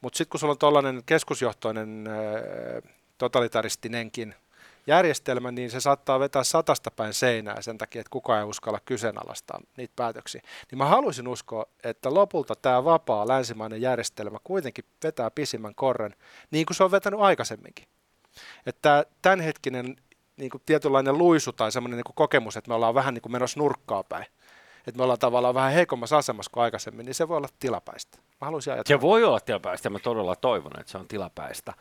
Mutta 0.00 0.16
sitten 0.16 0.30
kun 0.30 0.40
sulla 0.40 0.50
on 0.52 0.58
tuollainen 0.58 1.02
keskusjohtoinen 1.06 2.08
totalitaristinenkin 3.18 4.34
järjestelmä, 4.88 5.50
niin 5.50 5.70
se 5.70 5.80
saattaa 5.80 6.20
vetää 6.20 6.44
satasta 6.44 6.90
päin 6.90 7.14
seinää 7.14 7.62
sen 7.62 7.78
takia, 7.78 8.00
että 8.00 8.10
kukaan 8.10 8.38
ei 8.38 8.44
uskalla 8.44 8.80
kyseenalaistaa 8.84 9.60
niitä 9.76 9.92
päätöksiä. 9.96 10.42
Niin 10.70 10.78
mä 10.78 10.86
haluaisin 10.86 11.28
uskoa, 11.28 11.66
että 11.84 12.14
lopulta 12.14 12.54
tämä 12.56 12.84
vapaa 12.84 13.28
länsimainen 13.28 13.82
järjestelmä 13.82 14.38
kuitenkin 14.44 14.84
vetää 15.04 15.30
pisimmän 15.30 15.74
korren, 15.74 16.14
niin 16.50 16.66
kuin 16.66 16.76
se 16.76 16.84
on 16.84 16.90
vetänyt 16.90 17.20
aikaisemminkin. 17.20 17.88
Että 18.66 19.06
tämänhetkinen 19.22 19.96
niin 20.36 20.50
kuin 20.50 20.62
tietynlainen 20.66 21.18
luisu 21.18 21.52
tai 21.52 21.72
semmoinen 21.72 21.96
niin 21.96 22.14
kokemus, 22.14 22.56
että 22.56 22.68
me 22.68 22.74
ollaan 22.74 22.94
vähän 22.94 23.14
niin 23.14 23.22
kuin 23.22 23.32
menossa 23.32 23.60
nurkkaa 23.60 24.04
päin, 24.04 24.26
että 24.86 24.96
me 24.96 25.02
ollaan 25.02 25.18
tavallaan 25.18 25.54
vähän 25.54 25.72
heikommassa 25.72 26.18
asemassa 26.18 26.50
kuin 26.54 26.64
aikaisemmin, 26.64 27.06
niin 27.06 27.14
se 27.14 27.28
voi 27.28 27.36
olla 27.36 27.48
tilapäistä. 27.60 28.18
Mä 28.18 28.44
haluaisin 28.44 28.72
ajatella. 28.72 28.98
Se 28.98 29.00
voi 29.00 29.24
olla 29.24 29.40
tilapäistä 29.40 29.90
mä 29.90 29.98
todella 29.98 30.36
toivon, 30.36 30.80
että 30.80 30.92
se 30.92 30.98
on 30.98 31.08
tilapäistä. 31.08 31.74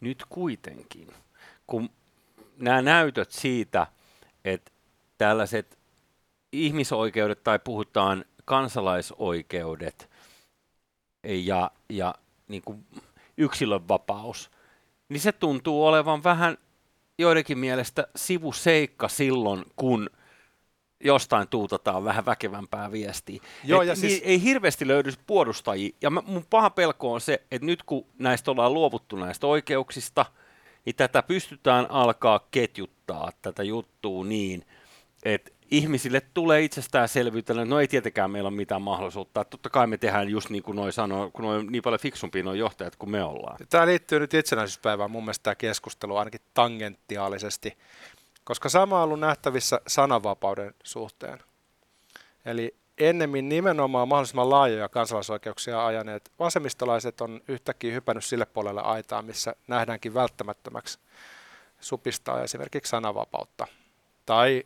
Nyt 0.00 0.24
kuitenkin, 0.28 1.14
kun 1.66 1.90
nämä 2.58 2.82
näytöt 2.82 3.32
siitä, 3.32 3.86
että 4.44 4.70
tällaiset 5.18 5.78
ihmisoikeudet 6.52 7.44
tai 7.44 7.58
puhutaan 7.58 8.24
kansalaisoikeudet 8.44 10.10
ja, 11.24 11.70
ja 11.88 12.14
niin 12.48 12.62
kuin 12.62 12.86
yksilönvapaus, 13.36 14.50
niin 15.08 15.20
se 15.20 15.32
tuntuu 15.32 15.86
olevan 15.86 16.24
vähän 16.24 16.58
joidenkin 17.18 17.58
mielestä 17.58 18.06
sivuseikka 18.16 19.08
silloin, 19.08 19.64
kun 19.76 20.10
jostain 21.04 21.48
tuutataan 21.48 22.04
vähän 22.04 22.26
väkevämpää 22.26 22.92
viestiä. 22.92 23.42
Joo, 23.64 23.82
ja 23.82 23.96
siis... 23.96 24.22
Ei 24.24 24.42
hirveästi 24.42 24.88
löydy 24.88 25.12
puolustajia. 25.26 25.96
Ja 26.02 26.10
mun 26.10 26.44
paha 26.50 26.70
pelko 26.70 27.12
on 27.12 27.20
se, 27.20 27.42
että 27.50 27.66
nyt 27.66 27.82
kun 27.82 28.06
näistä 28.18 28.50
ollaan 28.50 28.74
luovuttu 28.74 29.16
näistä 29.16 29.46
oikeuksista– 29.46 30.26
niin 30.88 30.96
tätä 30.96 31.22
pystytään 31.22 31.90
alkaa 31.90 32.46
ketjuttaa 32.50 33.32
tätä 33.42 33.62
juttua 33.62 34.24
niin, 34.24 34.66
että 35.22 35.50
ihmisille 35.70 36.20
tulee 36.34 36.62
itsestäänselvyytenä, 36.62 37.64
no 37.64 37.80
ei 37.80 37.88
tietenkään 37.88 38.30
meillä 38.30 38.48
ole 38.48 38.56
mitään 38.56 38.82
mahdollisuutta. 38.82 39.44
Totta 39.44 39.70
kai 39.70 39.86
me 39.86 39.98
tehdään 39.98 40.28
just 40.28 40.50
niin 40.50 40.62
kuin 40.62 40.76
noi 40.76 40.92
sanoo, 40.92 41.30
kun 41.30 41.44
noi 41.44 41.64
niin 41.64 41.82
paljon 41.82 42.00
fiksumpia 42.00 42.42
nuo 42.42 42.52
johtajat 42.52 42.96
kuin 42.96 43.10
me 43.10 43.24
ollaan. 43.24 43.56
Tämä 43.70 43.86
liittyy 43.86 44.20
nyt 44.20 44.34
itsenäisyyspäivään 44.34 45.10
mun 45.10 45.24
mielestä 45.24 45.42
tämä 45.42 45.54
keskustelu 45.54 46.16
ainakin 46.16 46.40
tangentiaalisesti, 46.54 47.78
koska 48.44 48.68
sama 48.68 48.98
on 48.98 49.04
ollut 49.04 49.20
nähtävissä 49.20 49.80
sananvapauden 49.86 50.74
suhteen. 50.84 51.38
Eli 52.44 52.77
ennemmin 52.98 53.48
nimenomaan 53.48 54.08
mahdollisimman 54.08 54.50
laajoja 54.50 54.88
kansalaisoikeuksia 54.88 55.86
ajaneet 55.86 56.32
vasemmistolaiset 56.38 57.20
on 57.20 57.40
yhtäkkiä 57.48 57.92
hypännyt 57.92 58.24
sille 58.24 58.46
puolelle 58.46 58.80
aitaa, 58.80 59.22
missä 59.22 59.54
nähdäänkin 59.66 60.14
välttämättömäksi 60.14 60.98
supistaa 61.80 62.42
esimerkiksi 62.42 62.90
sananvapautta 62.90 63.66
tai 64.26 64.64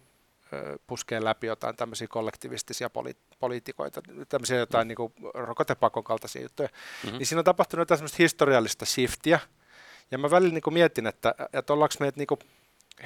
puskee 0.87 1.25
läpi 1.25 1.47
jotain 1.47 1.77
tämmöisiä 1.77 2.07
kollektivistisia 2.09 2.89
poli- 2.89 3.37
poliitikoita, 3.39 4.01
tämmöisiä 4.29 4.59
jotain 4.59 4.89
niin 4.89 4.97
kuin 4.97 5.13
rokotepakon 5.35 6.05
kaltaisia 6.05 6.43
juttuja, 6.43 6.69
mm-hmm. 6.69 7.19
niin 7.19 7.27
siinä 7.27 7.39
on 7.39 7.45
tapahtunut 7.45 7.81
jotain 7.81 7.99
semmoista 7.99 8.17
historiallista 8.19 8.87
shiftiä, 8.87 9.41
ja 10.11 10.19
mä 10.19 10.31
välillä 10.31 10.55
niin 10.55 10.63
kuin 10.63 10.75
mietin, 10.75 11.07
että, 11.07 11.35
että 11.53 11.73
ollaanko 11.73 11.95
meidät 12.01 12.17
niin 12.17 12.27
kuin 12.27 12.41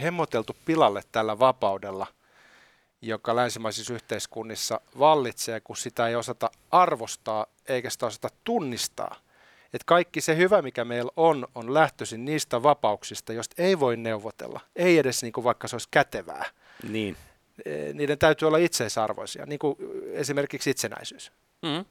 hemmoteltu 0.02 0.56
pilalle 0.64 1.02
tällä 1.12 1.38
vapaudella, 1.38 2.06
joka 3.09 3.37
länsimaisissa 3.37 3.95
yhteiskunnissa 3.95 4.81
vallitsee, 4.99 5.61
kun 5.61 5.77
sitä 5.77 6.09
ei 6.09 6.15
osata 6.15 6.51
arvostaa 6.71 7.47
eikä 7.69 7.91
sitä 7.91 8.07
osata 8.07 8.29
tunnistaa. 8.45 9.17
Että 9.73 9.85
kaikki 9.87 10.21
se 10.21 10.37
hyvä, 10.37 10.63
mikä 10.63 10.85
meillä 10.85 11.11
on, 11.17 11.49
on 11.55 11.75
lähtöisin 11.75 12.25
niistä 12.25 12.63
vapauksista, 12.63 13.33
joista 13.33 13.63
ei 13.63 13.81
voi 13.81 13.97
neuvotella. 13.97 14.61
Ei 14.77 14.99
edes 14.99 15.23
niin 15.23 15.33
kuin 15.33 15.45
vaikka 15.45 15.69
se 15.69 15.75
olisi 15.77 15.89
kätevää. 15.91 16.45
Niin. 16.89 17.17
E, 17.65 17.93
niiden 17.93 18.19
täytyy 18.19 18.49
olla 18.49 18.59
itseisarvoisia, 18.59 19.47
niin 19.47 19.59
kuin 19.59 19.77
esimerkiksi 20.13 20.71
itsenäisyys. 20.71 21.33
Mm. 21.63 21.85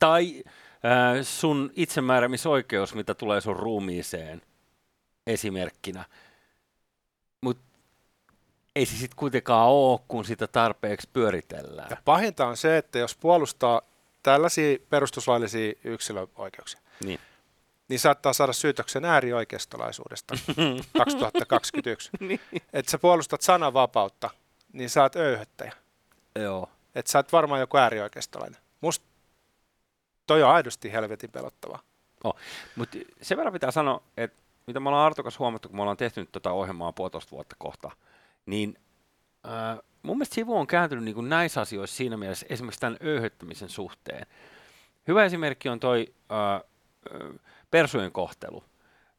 Tai 0.00 0.42
äh, 0.46 1.22
sun 1.22 1.70
itsemääräämisoikeus, 1.76 2.94
mitä 2.94 3.14
tulee 3.14 3.40
sun 3.40 3.56
ruumiiseen 3.56 4.42
esimerkkinä 5.26 6.04
ei 8.76 8.86
se 8.86 8.96
sitten 8.96 9.16
kuitenkaan 9.16 9.68
ole, 9.68 10.00
kun 10.08 10.24
sitä 10.24 10.46
tarpeeksi 10.46 11.08
pyöritellään. 11.12 11.90
Ja 11.90 11.96
pahinta 12.04 12.46
on 12.46 12.56
se, 12.56 12.78
että 12.78 12.98
jos 12.98 13.16
puolustaa 13.16 13.82
tällaisia 14.22 14.78
perustuslaillisia 14.90 15.72
yksilöoikeuksia, 15.84 16.80
niin, 17.04 17.20
niin 17.88 18.00
saattaa 18.00 18.32
saada 18.32 18.52
syytöksen 18.52 19.04
äärioikeistolaisuudesta 19.04 20.34
2021. 20.98 22.10
niin. 22.20 22.40
Että 22.72 22.90
sä 22.90 22.98
puolustat 22.98 23.40
sananvapautta, 23.40 24.30
niin 24.72 24.90
sä 24.90 25.02
oot 25.02 25.16
öyhöttäjä. 25.16 25.72
Joo. 26.34 26.70
Että 26.94 27.12
sä 27.12 27.18
oot 27.18 27.32
varmaan 27.32 27.60
joku 27.60 27.76
äärioikeistolainen. 27.76 28.60
Musta 28.80 29.06
toi 30.26 30.42
on 30.42 30.50
aidosti 30.50 30.92
helvetin 30.92 31.30
pelottavaa. 31.30 31.82
Oh. 32.24 32.36
Mutta 32.76 32.98
sen 33.22 33.36
verran 33.36 33.52
pitää 33.52 33.70
sanoa, 33.70 34.02
että 34.16 34.42
mitä 34.66 34.80
me 34.80 34.88
ollaan 34.88 35.06
Artokas 35.06 35.38
huomattu, 35.38 35.68
kun 35.68 35.76
me 35.76 35.82
ollaan 35.82 35.96
tehty 35.96 36.20
nyt 36.20 36.32
tätä 36.32 36.52
ohjelmaa 36.52 36.92
puolitoista 36.92 37.30
vuotta 37.30 37.56
kohta, 37.58 37.90
niin 38.46 38.78
äh, 39.46 39.78
mun 40.02 40.16
mielestä 40.16 40.34
sivu 40.34 40.56
on 40.56 40.66
kääntynyt 40.66 41.04
niin 41.04 41.14
kuin 41.14 41.28
näissä 41.28 41.60
asioissa 41.60 41.96
siinä 41.96 42.16
mielessä 42.16 42.46
esimerkiksi 42.48 42.80
tämän 42.80 42.98
öyhöttämisen 43.02 43.68
suhteen. 43.68 44.26
Hyvä 45.08 45.24
esimerkki 45.24 45.68
on 45.68 45.80
toi 45.80 46.14
äh, 46.32 46.70
persujen 47.70 48.12
kohtelu 48.12 48.64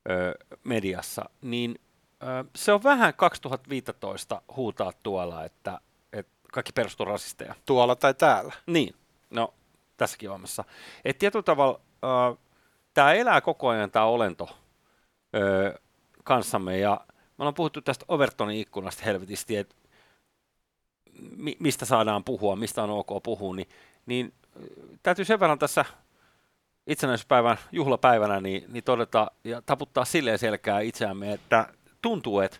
äh, 0.10 0.58
mediassa, 0.64 1.30
niin 1.42 1.80
äh, 2.24 2.46
se 2.56 2.74
on 2.74 2.84
vähän 2.84 3.14
2015 3.14 4.42
huutaa 4.56 4.92
tuolla, 5.04 5.46
että, 5.46 5.82
että 6.14 6.34
kaikki 6.54 6.72
perustuu 6.72 7.06
rasisteja. 7.06 7.56
Tuolla 7.66 7.96
tai 7.96 8.14
täällä. 8.14 8.54
Niin, 8.66 8.96
no 9.30 9.54
tässäkin 9.98 10.30
omassa. 10.30 10.64
Että 11.06 11.20
tietyllä 11.20 11.44
tavalla 11.44 11.80
äh, 12.04 12.38
tämä 12.94 13.14
elää 13.14 13.42
koko 13.42 13.68
ajan 13.68 13.92
tämä 13.92 14.06
olento 14.06 14.50
äh, 14.50 15.74
kanssamme 16.24 16.78
ja 16.78 17.02
me 17.42 17.44
ollaan 17.44 17.54
puhuttu 17.54 17.82
tästä 17.82 18.06
Overtonin 18.08 18.60
ikkunasta 18.60 19.04
helvetisti, 19.06 19.58
että 19.58 19.76
mi- 21.38 21.58
mistä 21.60 21.86
saadaan 21.86 22.24
puhua, 22.24 22.56
mistä 22.56 22.84
on 22.84 22.90
ok 22.90 23.24
puhua, 23.24 23.56
niin, 23.56 23.70
niin 24.06 24.34
täytyy 25.04 25.26
sen 25.26 25.40
verran 25.40 25.60
tässä 25.60 25.86
itsenäisyyspäivän 26.88 27.58
juhlapäivänä 27.72 28.42
niin, 28.42 28.66
niin 28.68 28.84
todeta 28.84 29.32
ja 29.44 29.62
taputtaa 29.62 30.06
silleen 30.06 30.40
selkää 30.40 30.80
itseämme, 30.80 31.34
että 31.34 31.74
tuntuu, 32.02 32.40
että 32.40 32.58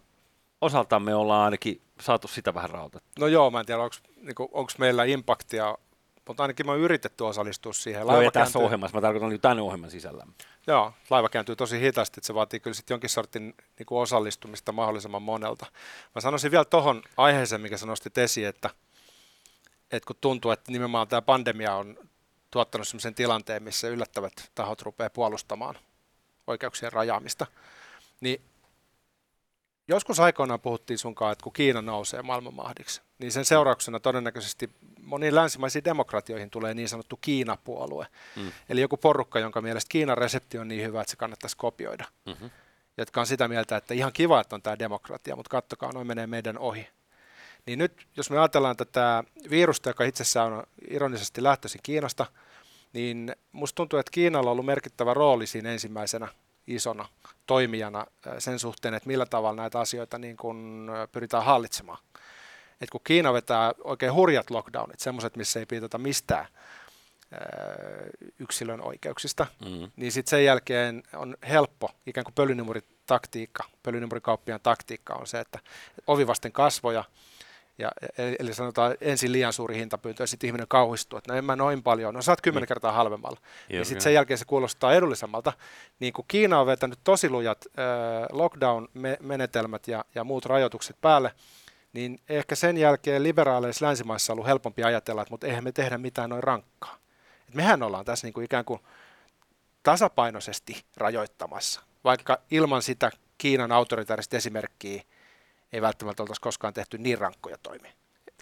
osaltamme 0.62 1.16
ollaan 1.16 1.46
ainakin 1.46 1.82
saatu 2.00 2.28
sitä 2.28 2.54
vähän 2.54 2.70
rautettua. 2.70 3.12
No 3.20 3.28
joo, 3.28 3.52
mä 3.52 3.60
en 3.60 3.66
tiedä, 3.66 3.82
onko 3.82 3.96
niinku, 4.22 4.68
meillä 4.78 5.04
impaktia, 5.04 5.78
mutta 6.28 6.44
ainakin 6.44 6.66
mä 6.66 6.72
oon 6.72 6.82
yritetty 6.82 7.24
osallistua 7.24 7.74
siihen. 7.74 8.08
Laiva 8.08 8.24
no, 8.24 8.32
tässä 8.32 8.60
ohjelmassa, 8.60 8.98
mä 8.98 9.02
tarkoitan 9.02 9.30
niin 9.30 9.42
tänne 9.42 9.62
ohjelman 9.64 9.92
sisällä. 9.92 10.26
Joo, 10.68 10.94
laiva 11.10 11.30
kääntyy 11.30 11.56
tosi 11.56 11.80
hitaasti, 11.80 12.20
että 12.20 12.28
se 12.28 12.34
vaatii 12.34 12.60
kyllä 12.60 12.76
sitten 12.76 12.94
jonkin 12.94 13.10
sortin 13.10 13.56
niin 13.80 13.86
kuin 13.86 14.02
osallistumista 14.02 14.72
mahdollisimman 14.72 15.22
monelta. 15.22 15.66
Mä 16.16 16.22
sanoisin 16.22 16.52
vielä 16.52 16.66
tuohon 16.66 17.02
aiheeseen, 17.18 17.62
mikä 17.62 17.78
sä 17.78 17.86
nostit 17.86 18.18
esiin, 18.18 18.48
että, 18.48 18.70
että 19.92 20.08
kun 20.08 20.16
tuntuu, 20.22 20.52
että 20.52 20.72
nimenomaan 20.72 21.08
tämä 21.08 21.22
pandemia 21.22 21.76
on 21.76 21.98
tuottanut 22.52 22.88
sellaisen 22.88 23.16
tilanteen, 23.16 23.64
missä 23.64 23.88
yllättävät 23.88 24.52
tahot 24.56 24.82
rupeaa 24.82 25.10
puolustamaan 25.10 25.76
oikeuksien 26.48 26.94
rajaamista, 26.94 27.46
niin 28.22 28.42
joskus 29.92 30.20
aikoinaan 30.20 30.60
puhuttiin 30.60 30.98
sunkaan, 30.98 31.32
että 31.32 31.44
kun 31.44 31.54
Kiina 31.54 31.82
nousee 31.82 32.22
maailmanmahdiksi, 32.22 33.02
niin 33.20 33.32
sen 33.32 33.46
seurauksena 33.46 34.00
todennäköisesti 34.00 34.70
moniin 35.02 35.36
länsimaisiin 35.36 35.84
demokratioihin 35.84 36.50
tulee 36.50 36.74
niin 36.74 36.90
sanottu 36.90 37.18
Kiina-puolue. 37.22 38.08
Mm. 38.36 38.52
Eli 38.70 38.82
joku 38.82 38.98
porukka, 38.98 39.40
jonka 39.40 39.62
mielestä 39.62 39.90
Kiinan 39.90 40.18
resepti 40.18 40.58
on 40.58 40.68
niin 40.68 40.84
hyvä, 40.84 41.02
että 41.02 41.12
se 41.12 41.18
kannattaisi 41.18 41.58
kopioida. 41.58 42.06
Mm-hmm. 42.26 42.50
Jotka 42.98 43.20
on 43.20 43.28
sitä 43.28 43.48
mieltä, 43.48 43.78
että 43.78 43.94
ihan 43.94 44.14
kiva, 44.14 44.42
että 44.42 44.56
on 44.56 44.62
tämä 44.62 44.80
demokratia, 44.80 45.36
mutta 45.36 45.50
kattokaa, 45.50 45.92
noin 45.92 46.08
menee 46.08 46.28
meidän 46.28 46.58
ohi. 46.58 46.88
Niin 47.66 47.80
nyt, 47.80 48.08
jos 48.18 48.30
me 48.30 48.40
ajatellaan 48.40 48.78
tätä 48.78 49.24
virusta, 49.50 49.90
joka 49.90 50.04
itsessään 50.04 50.54
on 50.54 50.64
ironisesti 50.90 51.44
lähtöisin 51.44 51.82
Kiinasta, 51.84 52.26
niin 52.94 53.36
musta 53.52 53.76
tuntuu, 53.76 54.00
että 54.00 54.12
Kiinalla 54.12 54.50
on 54.50 54.52
ollut 54.52 54.66
merkittävä 54.66 55.14
rooli 55.14 55.48
siinä 55.48 55.72
ensimmäisenä 55.72 56.28
isona 56.68 57.10
toimijana 57.48 58.06
sen 58.40 58.60
suhteen, 58.60 58.94
että 58.94 59.08
millä 59.08 59.26
tavalla 59.26 59.62
näitä 59.62 59.80
asioita 59.80 60.18
niin 60.18 60.38
kun 60.38 60.92
pyritään 61.12 61.46
hallitsemaan. 61.46 62.00
Et 62.82 62.90
kun 62.90 63.02
Kiina 63.04 63.34
vetää 63.34 63.74
oikein 63.84 64.14
hurjat 64.14 64.50
lockdownit, 64.50 65.00
semmoiset, 65.00 65.36
missä 65.36 65.60
ei 65.60 65.66
piitota 65.66 65.98
mistään 65.98 66.48
yksilön 68.40 68.82
oikeuksista, 68.82 69.48
mm. 69.66 69.92
niin 69.96 70.12
sitten 70.12 70.30
sen 70.30 70.46
jälkeen 70.46 71.04
on 71.14 71.38
helppo, 71.50 71.92
ikään 72.06 72.24
kuin 72.24 72.34
pölynimuritaktiikka, 72.34 73.64
pölynimurikauppiaan 73.84 74.62
taktiikka 74.64 75.14
on 75.14 75.28
se, 75.28 75.40
että 75.40 75.60
ovi 76.08 76.28
vasten 76.28 76.52
kasvoja, 76.52 77.04
ja, 77.82 77.92
eli 78.40 78.54
sanotaan 78.54 78.96
ensin 79.02 79.32
liian 79.32 79.54
suuri 79.54 79.76
hintapyyntö 79.76 80.24
ja 80.24 80.28
sitten 80.28 80.48
ihminen 80.48 80.68
kauhistuu, 80.68 81.18
että 81.18 81.32
no 81.32 81.38
en 81.38 81.46
mä 81.46 81.56
noin 81.56 81.84
paljon, 81.84 82.14
no 82.14 82.22
saat 82.22 82.42
kymmenen 82.42 82.62
niin. 82.62 82.68
kertaa 82.68 82.92
halvemmalla. 82.92 83.40
Ja 83.70 83.86
sitten 83.86 84.02
sen 84.02 84.14
jälkeen 84.14 84.38
se 84.38 84.46
kuulostaa 84.46 84.94
edullisemmalta. 84.94 85.54
Niin 86.00 86.14
kuin 86.14 86.26
Kiina 86.28 86.60
on 86.60 86.68
vetänyt 86.68 87.00
tosi 87.04 87.30
lujat 87.30 87.66
äh, 87.66 87.86
lockdown-menetelmät 88.32 89.88
ja, 89.88 90.06
ja 90.16 90.24
muut 90.24 90.46
rajoitukset 90.46 90.96
päälle, 91.02 91.32
niin 91.94 92.20
ehkä 92.30 92.56
sen 92.56 92.78
jälkeen 92.78 93.24
liberaaleissa 93.24 93.86
länsimaissa 93.86 94.34
on 94.34 94.36
ollut 94.36 94.48
helpompi 94.48 94.84
ajatella, 94.84 95.22
että 95.22 95.34
mutta 95.34 95.48
eihän 95.48 95.64
me 95.64 95.72
tehdä 95.72 95.98
mitään 95.98 96.30
noin 96.30 96.44
rankkaa. 96.44 96.98
Et 97.50 97.56
mehän 97.56 97.84
ollaan 97.84 98.06
tässä 98.06 98.28
niin 98.28 98.34
kuin 98.34 98.46
ikään 98.46 98.66
kuin 98.66 98.80
tasapainoisesti 99.84 100.84
rajoittamassa, 100.98 101.82
vaikka 102.04 102.38
ilman 102.52 102.82
sitä 102.82 103.12
Kiinan 103.38 103.72
autoritaarista 103.72 104.38
esimerkkiä 104.38 105.04
ei 105.74 105.82
välttämättä 105.82 106.24
oltaisi 106.24 106.42
koskaan 106.42 106.74
tehty 106.74 106.98
niin 106.98 107.18
rankkoja 107.18 107.58
toimia. 107.64 107.92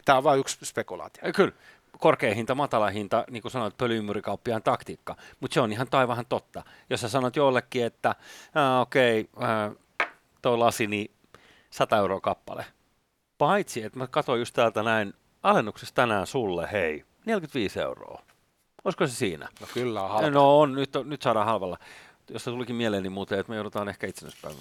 Tämä 0.05 0.17
on 0.17 0.23
vain 0.23 0.39
yksi 0.39 0.65
spekulaatio. 0.65 1.33
Kyllä, 1.35 1.51
korkea 1.99 2.35
hinta, 2.35 2.55
matala 2.55 2.89
hinta, 2.89 3.25
niin 3.29 3.41
kuin 3.41 3.51
sanoit, 3.51 3.77
pölyymyrikauppiaan 3.77 4.63
taktiikka. 4.63 5.15
Mutta 5.39 5.53
se 5.53 5.61
on 5.61 5.71
ihan 5.71 5.87
taivahan 5.89 6.25
totta. 6.29 6.63
Jos 6.89 7.01
sä 7.01 7.09
sanot 7.09 7.35
jollekin, 7.35 7.85
että 7.85 8.15
okei, 8.81 9.29
okay, 9.33 9.75
toi 10.41 10.57
lasi, 10.57 10.87
niin 10.87 11.11
100 11.69 11.97
euroa 11.97 12.21
kappale. 12.21 12.65
Paitsi, 13.37 13.83
että 13.83 13.99
mä 13.99 14.07
katsoin 14.07 14.39
just 14.39 14.53
täältä 14.53 14.83
näin 14.83 15.13
alennuksessa 15.43 15.95
tänään 15.95 16.27
sulle, 16.27 16.69
hei, 16.71 17.05
45 17.25 17.79
euroa. 17.79 18.21
Olisiko 18.83 19.07
se 19.07 19.13
siinä? 19.13 19.49
No 19.61 19.67
kyllä 19.73 20.03
on 20.03 20.09
halva. 20.09 20.29
No 20.29 20.59
on, 20.59 20.73
nyt, 20.73 20.89
nyt 21.03 21.21
saadaan 21.21 21.45
halvalla. 21.45 21.77
Jos 22.29 22.43
tulikin 22.43 22.75
mieleeni 22.75 23.03
niin 23.03 23.11
muuten, 23.11 23.39
että 23.39 23.49
me 23.49 23.55
joudutaan 23.55 23.89
ehkä 23.89 24.07
itsenäispäivän 24.07 24.59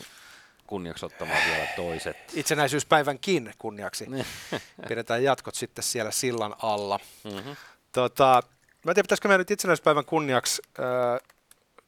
kunniaksi 0.68 1.06
ottamaan 1.06 1.42
vielä 1.46 1.66
toiset. 1.76 2.16
Itsenäisyyspäivänkin 2.34 3.52
kunniaksi. 3.58 4.06
Niin. 4.10 4.26
Pidetään 4.88 5.24
jatkot 5.24 5.54
sitten 5.54 5.84
siellä 5.84 6.10
sillan 6.10 6.54
alla. 6.62 7.00
Mm-hmm. 7.24 7.56
Tota, 7.92 8.42
mä 8.84 8.90
en 8.90 8.94
tiedä, 8.94 9.06
pitäisikö 9.06 9.28
me 9.28 9.38
nyt 9.38 9.50
itsenäisyyspäivän 9.50 10.04
kunniaksi 10.04 10.62
äh, 10.78 11.28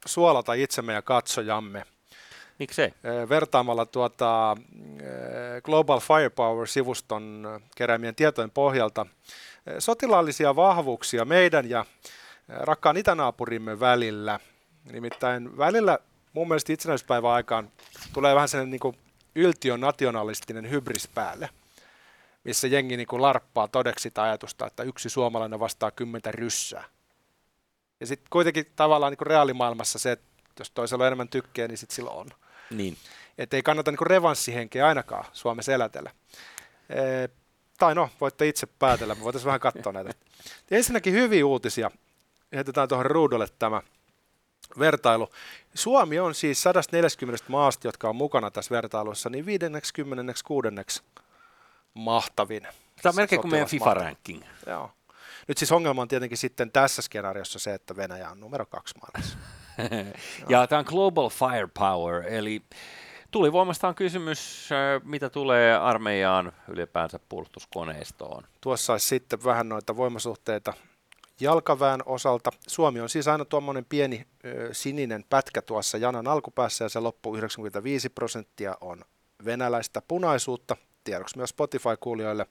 suolata 0.07 0.55
itsemme 0.55 0.93
ja 0.93 1.03
katsojamme. 1.03 1.85
Miksei? 2.59 2.87
Äh, 2.87 3.29
vertaamalla 3.29 3.87
tuota, 3.87 4.51
äh, 4.51 4.57
Global 5.63 6.01
Firepower-sivuston 6.01 7.49
keräämien 7.77 8.15
tietojen 8.15 8.51
pohjalta 8.51 9.01
äh, 9.01 9.75
sotilaallisia 9.79 10.57
vahvuuksia 10.57 11.25
meidän 11.25 11.71
ja 11.71 11.81
äh, 11.81 11.87
rakkaan 12.49 12.97
itänaapurimme 12.97 13.81
välillä. 13.81 14.41
Nimittäin 14.93 15.59
välillä 15.59 15.99
mun 16.33 16.49
mielestä 16.49 16.73
itsenäisyyspäivän 16.73 17.31
aikaan 17.31 17.71
tulee 18.13 18.35
vähän 18.35 18.49
sellainen 18.49 18.81
niin 18.83 18.97
yltion 19.35 19.81
nationalistinen 19.81 20.71
hybris 20.71 21.09
päälle, 21.09 21.49
missä 22.45 22.67
jengi 22.67 22.97
niin 22.97 23.07
kuin 23.07 23.23
larppaa 23.23 23.69
todeksi 23.69 24.03
sitä 24.03 24.23
ajatusta, 24.23 24.67
että 24.67 24.83
yksi 24.83 25.11
suomalainen 25.11 25.61
vastaa 25.61 25.91
kymmentä 25.91 26.33
ryssää. 26.33 26.85
Ja 28.01 28.07
sitten 28.07 28.27
kuitenkin 28.31 28.67
tavallaan 28.77 29.13
niin 29.13 29.27
reaalimaailmassa 29.27 29.99
se, 29.99 30.13
että 30.13 30.27
jos 30.59 30.71
toisella 30.71 31.05
on 31.05 31.07
enemmän 31.07 31.29
tykkää, 31.29 31.69
niin 31.69 31.79
sitten 31.79 31.95
sillä 31.95 32.11
on. 32.11 32.27
Niin. 32.71 32.97
Että 33.39 33.57
ei 33.57 33.63
kannata 33.63 33.91
niin 33.91 34.07
revanssihenkeä 34.07 34.87
ainakaan 34.87 35.25
Suomessa 35.33 35.73
elätellä. 35.73 36.11
E, 36.89 37.29
tai 37.79 37.95
no, 37.95 38.11
voitte 38.21 38.49
itse 38.49 38.67
päätellä, 38.67 39.15
me 39.15 39.25
voitaisiin 39.25 39.47
vähän 39.47 39.61
katsoa 39.61 39.93
näitä. 39.93 40.11
Ensinnäkin 40.71 41.13
hyviä 41.13 41.47
uutisia. 41.47 41.91
Heitetään 42.55 42.89
tuohon 42.89 43.07
ruudulle 43.07 43.47
tämä 43.59 43.83
vertailu. 44.79 45.29
Suomi 45.75 46.19
on 46.19 46.35
siis 46.35 46.63
140 46.63 47.45
maasta, 47.49 47.89
jotka 47.89 48.09
on 48.09 48.17
mukana 48.17 48.51
tässä 48.51 48.75
vertailussa, 48.75 49.31
niin 49.31 49.47
56. 49.47 50.69
mahtavin. 51.95 52.63
Tämä 53.03 53.11
on 53.11 53.17
melkein 53.17 53.41
kuin 53.41 53.51
meidän 53.51 53.69
FIFA-ranking. 53.69 54.43
Joo. 54.67 54.91
Nyt 55.49 55.59
siis 55.59 55.73
ongelma 55.73 56.03
on 56.03 56.09
tietenkin 56.09 56.39
sitten 56.39 56.73
tässä 56.73 57.03
skenaariossa 57.03 57.59
se, 57.59 57.75
että 57.75 57.97
Venäjä 57.97 58.31
on 58.31 58.41
numero 58.41 58.67
kaksi 58.67 58.95
maailmassa. 58.99 59.39
ja 60.49 60.67
tämä 60.67 60.79
on 60.79 60.85
Global 60.89 61.31
Firepower, 61.31 62.23
eli 62.27 62.63
tulivoimasta 63.31 63.89
on 63.89 63.95
kysymys, 63.95 64.69
mitä 65.05 65.31
tulee 65.31 65.77
armeijaan 65.77 66.53
ylipäänsä 66.69 67.21
puolustuskoneistoon. 67.29 68.45
Tuossa 68.61 68.93
olisi 68.93 69.07
sitten 69.07 69.45
vähän 69.45 69.69
noita 69.69 69.97
voimasuhteita 69.97 70.75
jalkaväen 71.41 72.01
osalta. 72.07 72.51
Suomi 72.67 73.01
on 73.01 73.09
siis 73.09 73.29
aina 73.29 73.45
tuommoinen 73.45 73.85
pieni 73.85 74.27
ö, 74.45 74.69
sininen 74.73 75.25
pätkä 75.31 75.63
tuossa 75.63 75.99
janan 75.99 76.29
alkupäässä 76.29 76.85
ja 76.85 76.89
se 76.89 77.01
loppu 77.01 77.37
95 77.37 78.09
prosenttia 78.09 78.77
on 78.81 79.05
venäläistä 79.45 80.03
punaisuutta. 80.09 80.77
Tiedoksi 81.05 81.37
myös 81.37 81.51
Spotify-kuulijoille. 81.51 82.47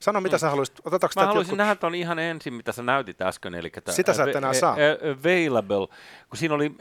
Sano, 0.00 0.20
mitä 0.20 0.36
mm. 0.36 0.40
sä 0.40 0.50
haluaisit, 0.50 0.78
otetaanko 0.84 1.12
Mä 1.16 1.26
haluaisin 1.26 1.50
jotkut... 1.50 1.58
nähdä 1.58 1.74
tuon 1.74 1.94
ihan 1.94 2.18
ensin, 2.18 2.54
mitä 2.54 2.72
sä 2.72 2.82
näytit 2.82 3.22
äsken. 3.22 3.54
Eli 3.54 3.72
Sitä 3.90 4.14
sä 4.14 4.24
et 4.24 4.36
enää 4.36 4.52
saa. 4.52 4.76
Available, 5.20 5.86
kun 6.28 6.36
siinä 6.36 6.54
oli, 6.54 6.72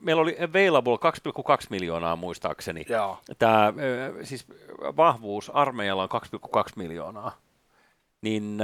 meillä 0.00 0.22
oli 0.22 0.36
available 0.40 0.96
2,2 0.96 1.66
miljoonaa 1.70 2.16
muistaakseni. 2.16 2.84
Joo. 2.88 3.18
Tämä 3.38 3.72
siis 4.22 4.46
vahvuus 4.96 5.50
armeijalla 5.50 6.02
on 6.02 6.22
2,2 6.56 6.72
miljoonaa. 6.76 7.38
Niin 8.22 8.58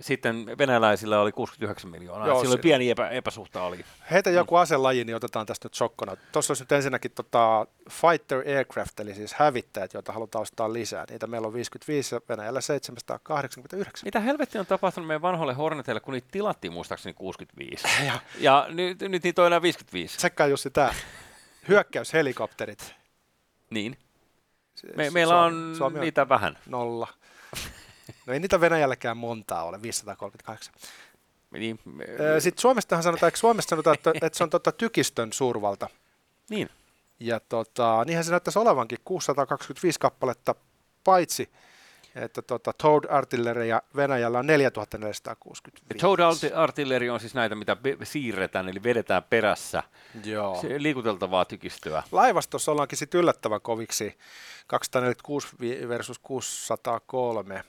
sitten 0.00 0.46
venäläisillä 0.58 1.20
oli 1.20 1.32
69 1.32 1.90
miljoonaa. 1.90 2.26
Joo, 2.26 2.40
Sillä 2.40 2.52
oli 2.52 2.60
pieni 2.62 2.90
epä, 2.90 3.08
epäsuhta 3.08 3.62
oli. 3.62 3.84
Heitä 4.10 4.30
joku 4.30 4.56
aselaji, 4.56 5.04
niin 5.04 5.16
otetaan 5.16 5.46
tästä 5.46 5.66
nyt 5.66 5.74
sokkona. 5.74 6.16
Tuossa 6.32 6.50
olisi 6.50 6.62
nyt 6.62 6.72
ensinnäkin 6.72 7.10
tota 7.10 7.66
fighter 7.90 8.38
aircraft, 8.38 9.00
eli 9.00 9.14
siis 9.14 9.34
hävittäjät, 9.34 9.94
joita 9.94 10.12
halutaan 10.12 10.42
ostaa 10.42 10.72
lisää. 10.72 11.04
Niitä 11.10 11.26
meillä 11.26 11.46
on 11.46 11.54
55 11.54 12.14
ja 12.14 12.20
Venäjällä 12.28 12.60
789. 12.60 14.06
Mitä 14.06 14.20
helvetti 14.20 14.58
on 14.58 14.66
tapahtunut 14.66 15.06
meidän 15.06 15.22
vanhoille 15.22 15.54
Horneteille, 15.54 16.00
kun 16.00 16.14
niitä 16.14 16.28
tilattiin 16.30 16.72
muistaakseni 16.72 17.14
65? 17.14 17.88
ja, 18.06 18.18
ja 18.38 18.66
nyt, 18.68 19.00
nyt 19.00 19.22
niitä 19.22 19.42
on 19.42 19.46
enää 19.46 19.62
55. 19.62 20.16
Tsekkaa 20.16 20.46
Jussi 20.46 20.70
tämä. 20.70 20.94
Hyökkäyshelikopterit. 21.68 22.94
Niin. 23.70 23.96
Me, 24.96 25.10
meillä 25.10 25.42
on, 25.42 25.74
Suomi 25.78 25.98
on 25.98 26.04
niitä 26.04 26.28
vähän. 26.28 26.58
Nolla. 26.66 27.08
No 28.26 28.32
ei 28.32 28.40
niitä 28.40 28.60
Venäjälläkään 28.60 29.16
montaa 29.16 29.64
ole, 29.64 29.82
538. 29.82 30.74
Niin, 31.50 31.80
Sitten 32.38 32.60
Suomestahan 32.62 33.02
sanotaan, 33.02 33.28
eikö 33.28 33.38
Suomesta 33.38 33.70
sanotaan, 33.70 33.94
että, 33.94 34.12
että 34.14 34.38
se 34.38 34.44
on 34.44 34.50
tota 34.50 34.72
tykistön 34.72 35.32
suurvalta. 35.32 35.88
Niin. 36.50 36.70
Ja 37.20 37.40
tota, 37.40 38.04
niinhän 38.06 38.24
se 38.24 38.30
näyttäisi 38.30 38.58
olevankin 38.58 38.98
625 39.04 40.00
kappaletta, 40.00 40.54
paitsi 41.04 41.50
että 42.14 42.42
tota, 42.42 42.72
Toad 42.72 43.04
Artilleria 43.10 43.82
Venäjällä 43.96 44.38
on 44.38 44.46
4465. 44.46 45.98
Toad 46.00 46.18
Artilleri 46.54 47.10
on 47.10 47.20
siis 47.20 47.34
näitä, 47.34 47.54
mitä 47.54 47.76
be- 47.76 47.96
siirretään, 48.02 48.68
eli 48.68 48.82
vedetään 48.82 49.22
perässä. 49.22 49.82
Joo. 50.24 50.60
Se 50.60 50.82
liikuteltavaa 50.82 51.44
tykistöä. 51.44 52.02
Laivastossa 52.12 52.72
ollaankin 52.72 52.98
sitten 52.98 53.18
yllättävän 53.20 53.60
koviksi 53.60 54.18
246 54.66 55.48
vi- 55.60 55.88
versus 55.88 56.18
603. 56.18 57.64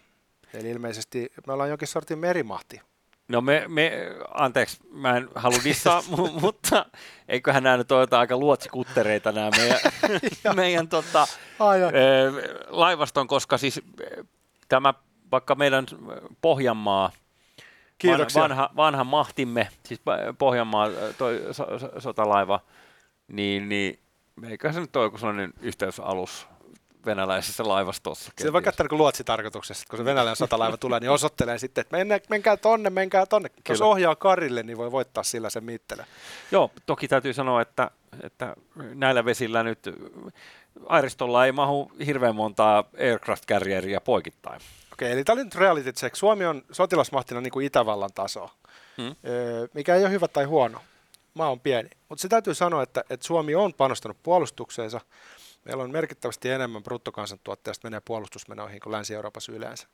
Eli 0.53 0.69
ilmeisesti 0.69 1.31
me 1.47 1.53
ollaan 1.53 1.69
jonkin 1.69 1.87
sortin 1.87 2.19
merimahti. 2.19 2.81
No 3.27 3.41
me, 3.41 3.63
me, 3.67 3.91
anteeksi, 4.33 4.77
mä 4.91 5.17
en 5.17 5.29
halua 5.35 5.59
dissaa, 5.63 6.01
mu- 6.11 6.39
mutta 6.41 6.85
eiköhän 7.27 7.63
nämä 7.63 7.77
nyt 7.77 7.91
ole 7.91 8.07
aika 8.11 8.37
luotsikuttereita 8.37 9.31
nämä 9.31 9.49
meidän, 9.57 9.79
meidän 10.55 10.87
tota, 10.87 11.27
laivaston, 12.69 13.27
koska 13.27 13.57
siis 13.57 13.81
tämä 14.67 14.93
vaikka 15.31 15.55
meidän 15.55 15.85
Pohjanmaa, 16.41 17.11
Kiitoksia. 17.97 18.41
vanha, 18.41 18.69
vanha 18.75 19.03
mahtimme, 19.03 19.67
siis 19.85 20.01
Pohjanmaa, 20.37 20.89
toi 21.17 21.41
so, 21.51 21.79
so, 21.79 21.91
sotalaiva, 21.99 22.59
niin, 23.27 23.69
niin 23.69 23.99
eiköhän 24.49 24.73
se 24.73 24.81
nyt 24.81 24.95
ole 24.95 25.05
joku 25.05 25.17
sellainen 25.17 25.53
yhteysalus 25.61 26.47
venäläisessä 27.05 27.67
laivastossa. 27.67 28.31
Se 28.37 28.53
voi 28.53 28.61
käyttää 28.61 28.85
niin 28.91 28.97
luotsitarkoituksessa, 28.97 29.81
että 29.81 29.89
kun 29.89 29.99
se 29.99 30.05
venäläinen 30.05 30.35
sotalaiva 30.35 30.77
tulee, 30.77 30.99
niin 30.99 31.09
osoittelee 31.09 31.57
sitten, 31.57 31.81
että 31.81 31.97
mennä, 31.97 32.19
menkää 32.29 32.57
tonne, 32.57 32.89
menkää 32.89 33.25
tonne. 33.25 33.49
Jos 33.69 33.79
Kyllä. 33.79 33.89
ohjaa 33.89 34.15
karille, 34.15 34.63
niin 34.63 34.77
voi 34.77 34.91
voittaa 34.91 35.23
sillä 35.23 35.49
sen 35.49 35.63
mittelä. 35.63 36.05
Joo, 36.51 36.71
toki 36.85 37.07
täytyy 37.07 37.33
sanoa, 37.33 37.61
että, 37.61 37.91
että 38.23 38.55
näillä 38.75 39.25
vesillä 39.25 39.63
nyt 39.63 39.79
Airistolla 40.87 41.45
ei 41.45 41.51
mahu 41.51 41.91
hirveän 42.05 42.35
montaa 42.35 42.83
aircraft 42.99 43.45
carrieria 43.45 44.01
poikittain. 44.01 44.61
Okei, 44.93 45.11
eli 45.11 45.23
tämä 45.23 45.33
oli 45.33 45.43
nyt 45.43 45.55
reality 45.55 45.91
check. 45.91 46.15
Suomi 46.15 46.45
on 46.45 46.61
sotilasmahtina 46.71 47.41
niin 47.41 47.51
kuin 47.51 47.65
Itävallan 47.65 48.13
taso, 48.15 48.49
Mm. 48.97 49.15
öö, 49.27 49.67
mikä 49.73 49.95
ei 49.95 50.03
ole 50.03 50.11
hyvä 50.11 50.27
tai 50.27 50.43
huono. 50.43 50.79
Maa 51.33 51.49
on 51.51 51.59
pieni. 51.59 51.89
Mutta 52.09 52.21
se 52.21 52.27
täytyy 52.27 52.53
sanoa, 52.53 52.83
että, 52.83 53.03
että 53.09 53.27
Suomi 53.27 53.55
on 53.55 53.73
panostanut 53.73 54.17
puolustukseensa. 54.23 55.01
Meillä 55.65 55.83
on 55.83 55.91
merkittävästi 55.91 56.49
enemmän 56.49 56.83
bruttokansantuotteesta 56.83 57.87
menee 57.87 58.01
puolustusmenoihin 58.05 58.79
kuin 58.79 58.91
Länsi-Euroopassa 58.91 59.51
yleensä. 59.51 59.87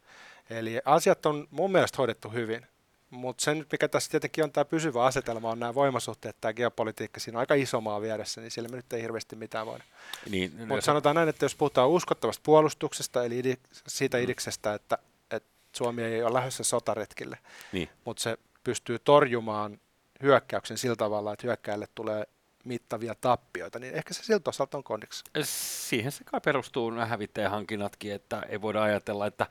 Eli 0.49 0.79
asiat 0.85 1.25
on 1.25 1.47
mun 1.51 1.71
mielestä 1.71 1.97
hoidettu 1.97 2.29
hyvin. 2.29 2.65
Mutta 3.09 3.43
se 3.43 3.55
nyt, 3.55 3.71
mikä 3.71 3.87
tässä 3.87 4.11
tietenkin 4.11 4.43
on 4.43 4.51
tämä 4.51 4.65
pysyvä 4.65 5.03
asetelma, 5.05 5.49
on 5.49 5.59
nämä 5.59 5.75
voimasuhteet, 5.75 6.35
tämä 6.41 6.53
geopolitiikka, 6.53 7.19
siinä 7.19 7.37
on 7.37 7.39
aika 7.39 7.53
iso 7.53 7.81
maa 7.81 8.01
vieressä, 8.01 8.41
niin 8.41 8.51
sillä 8.51 8.69
me 8.69 8.75
nyt 8.75 8.93
ei 8.93 9.01
hirveästi 9.01 9.35
mitään 9.35 9.65
voida. 9.65 9.83
Niin, 10.29 10.51
Mutta 10.67 10.85
sanotaan 10.85 11.15
näin, 11.15 11.29
että 11.29 11.45
jos 11.45 11.55
puhutaan 11.55 11.89
uskottavasta 11.89 12.41
puolustuksesta, 12.45 13.23
eli 13.23 13.41
idi- 13.41 13.59
siitä 13.87 14.17
idiksestä, 14.17 14.73
että, 14.73 14.97
että 15.31 15.49
Suomi 15.71 16.03
ei 16.03 16.23
ole 16.23 16.33
lähdössä 16.33 16.63
sotaretkille, 16.63 17.37
niin. 17.71 17.89
mutta 18.05 18.23
se 18.23 18.37
pystyy 18.63 18.99
torjumaan 18.99 19.79
hyökkäyksen 20.23 20.77
sillä 20.77 20.95
tavalla, 20.95 21.33
että 21.33 21.47
hyökkäjälle 21.47 21.87
tulee 21.95 22.25
mittavia 22.63 23.15
tappioita, 23.15 23.79
niin 23.79 23.93
ehkä 23.93 24.13
se 24.13 24.23
siltä 24.23 24.49
osalta 24.49 24.77
on 24.77 24.83
kondiksi. 24.83 25.23
Siihen 25.43 26.11
se 26.11 26.23
kai 26.23 26.41
perustuu 26.41 26.89
nämä 26.89 27.05
hävittäjähankinnatkin, 27.05 28.13
että 28.13 28.41
ei 28.49 28.61
voida 28.61 28.83
ajatella, 28.83 29.27
että 29.27 29.47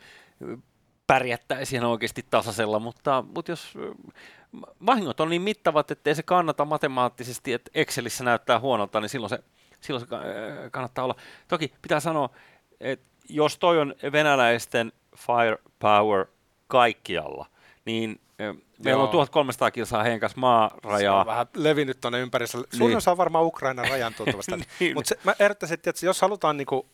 pärjättäisiin 1.07 1.85
oikeasti 1.85 2.27
tasaisella, 2.31 2.79
mutta, 2.79 3.25
mutta 3.35 3.53
jos 3.53 3.75
vahingot 4.87 5.21
on 5.21 5.29
niin 5.29 5.43
mittavat, 5.43 5.91
ettei 5.91 6.15
se 6.15 6.23
kannata 6.23 6.65
matemaattisesti, 6.65 7.53
että 7.53 7.71
Excelissä 7.75 8.25
näyttää 8.25 8.61
huonolta, 8.61 9.01
niin 9.01 9.09
silloin 9.09 9.31
se, 9.31 9.39
silloin 9.81 10.07
se 10.09 10.17
ö, 10.17 10.71
kannattaa 10.71 11.05
olla. 11.05 11.17
Toki 11.49 11.73
pitää 11.83 12.01
sanoa, 12.01 12.31
että 12.81 13.07
jos 13.29 13.59
toi 13.59 13.79
on 13.79 13.95
venäläisten 14.13 14.93
firepower 15.17 16.27
kaikkialla, 16.67 17.47
niin 17.89 18.21
meillä 18.85 19.01
on 19.03 19.05
Joo. 19.07 19.13
1300 19.13 19.71
kilsaa 19.71 20.03
heidän 20.03 20.21
kanssa 20.21 20.35
Se 20.35 20.41
maarajaa. 20.41 21.21
on 21.21 21.27
vähän 21.27 21.47
levinnyt 21.57 22.01
tuonne 22.01 22.21
ympärissä. 22.21 22.59
Suurin 22.59 22.89
Niin. 22.89 22.97
osa 22.97 23.11
on 23.11 23.17
varmaan 23.17 23.45
Ukrainan 23.45 23.89
rajan 23.89 24.15
tuntuvasta. 24.15 24.57
Niin. 24.81 24.95
Mutta 24.95 25.15
mä 25.25 25.35
ehdottaisin, 25.39 25.75
että 25.75 26.07
jos 26.07 26.21
halutaan 26.21 26.57
niinku 26.57 26.87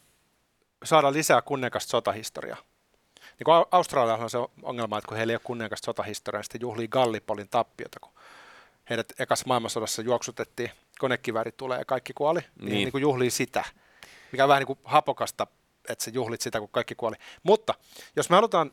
saada 0.85 1.13
lisää 1.13 1.43
kunniakasta 1.43 1.91
sotahistoriaa, 1.91 2.57
niin 3.39 3.45
kuin 3.45 3.55
Au- 3.63 3.69
Australialla 3.71 4.25
on 4.25 4.31
se 4.31 4.39
ongelma, 4.63 4.99
että 4.99 5.09
kun 5.09 5.17
heillä 5.17 5.31
ei 5.31 5.35
ole 5.35 5.41
kunniakasta 5.45 5.85
sotahistoriaa, 5.85 6.39
niin 6.39 6.45
sitten 6.45 6.61
juhlii 6.61 6.89
Gallipolin 6.89 7.49
tappiota, 7.49 8.01
kun 8.01 8.13
heidät 8.91 9.13
ekas 9.19 9.47
maailmansodassa 9.47 10.03
juoksutettiin, 10.03 10.71
konekivääri 10.99 11.53
tulee 11.53 11.79
ja 11.79 11.85
kaikki 11.85 12.13
kuoli, 12.13 12.41
niin, 12.41 12.73
Niin. 12.73 12.91
niin. 12.95 13.03
juhlii 13.03 13.31
sitä, 13.31 13.65
mikä 14.33 14.45
on 14.45 14.49
vähän 14.49 14.61
niin 14.61 14.67
kuin 14.67 14.79
hapokasta, 14.85 15.47
että 15.89 16.05
se 16.05 16.11
juhlit 16.15 16.41
sitä, 16.41 16.61
kun 16.61 16.69
kaikki 16.69 16.95
kuoli. 16.95 17.17
Mutta 17.43 17.75
jos 18.17 18.31
me 18.31 18.37
halutaan 18.37 18.73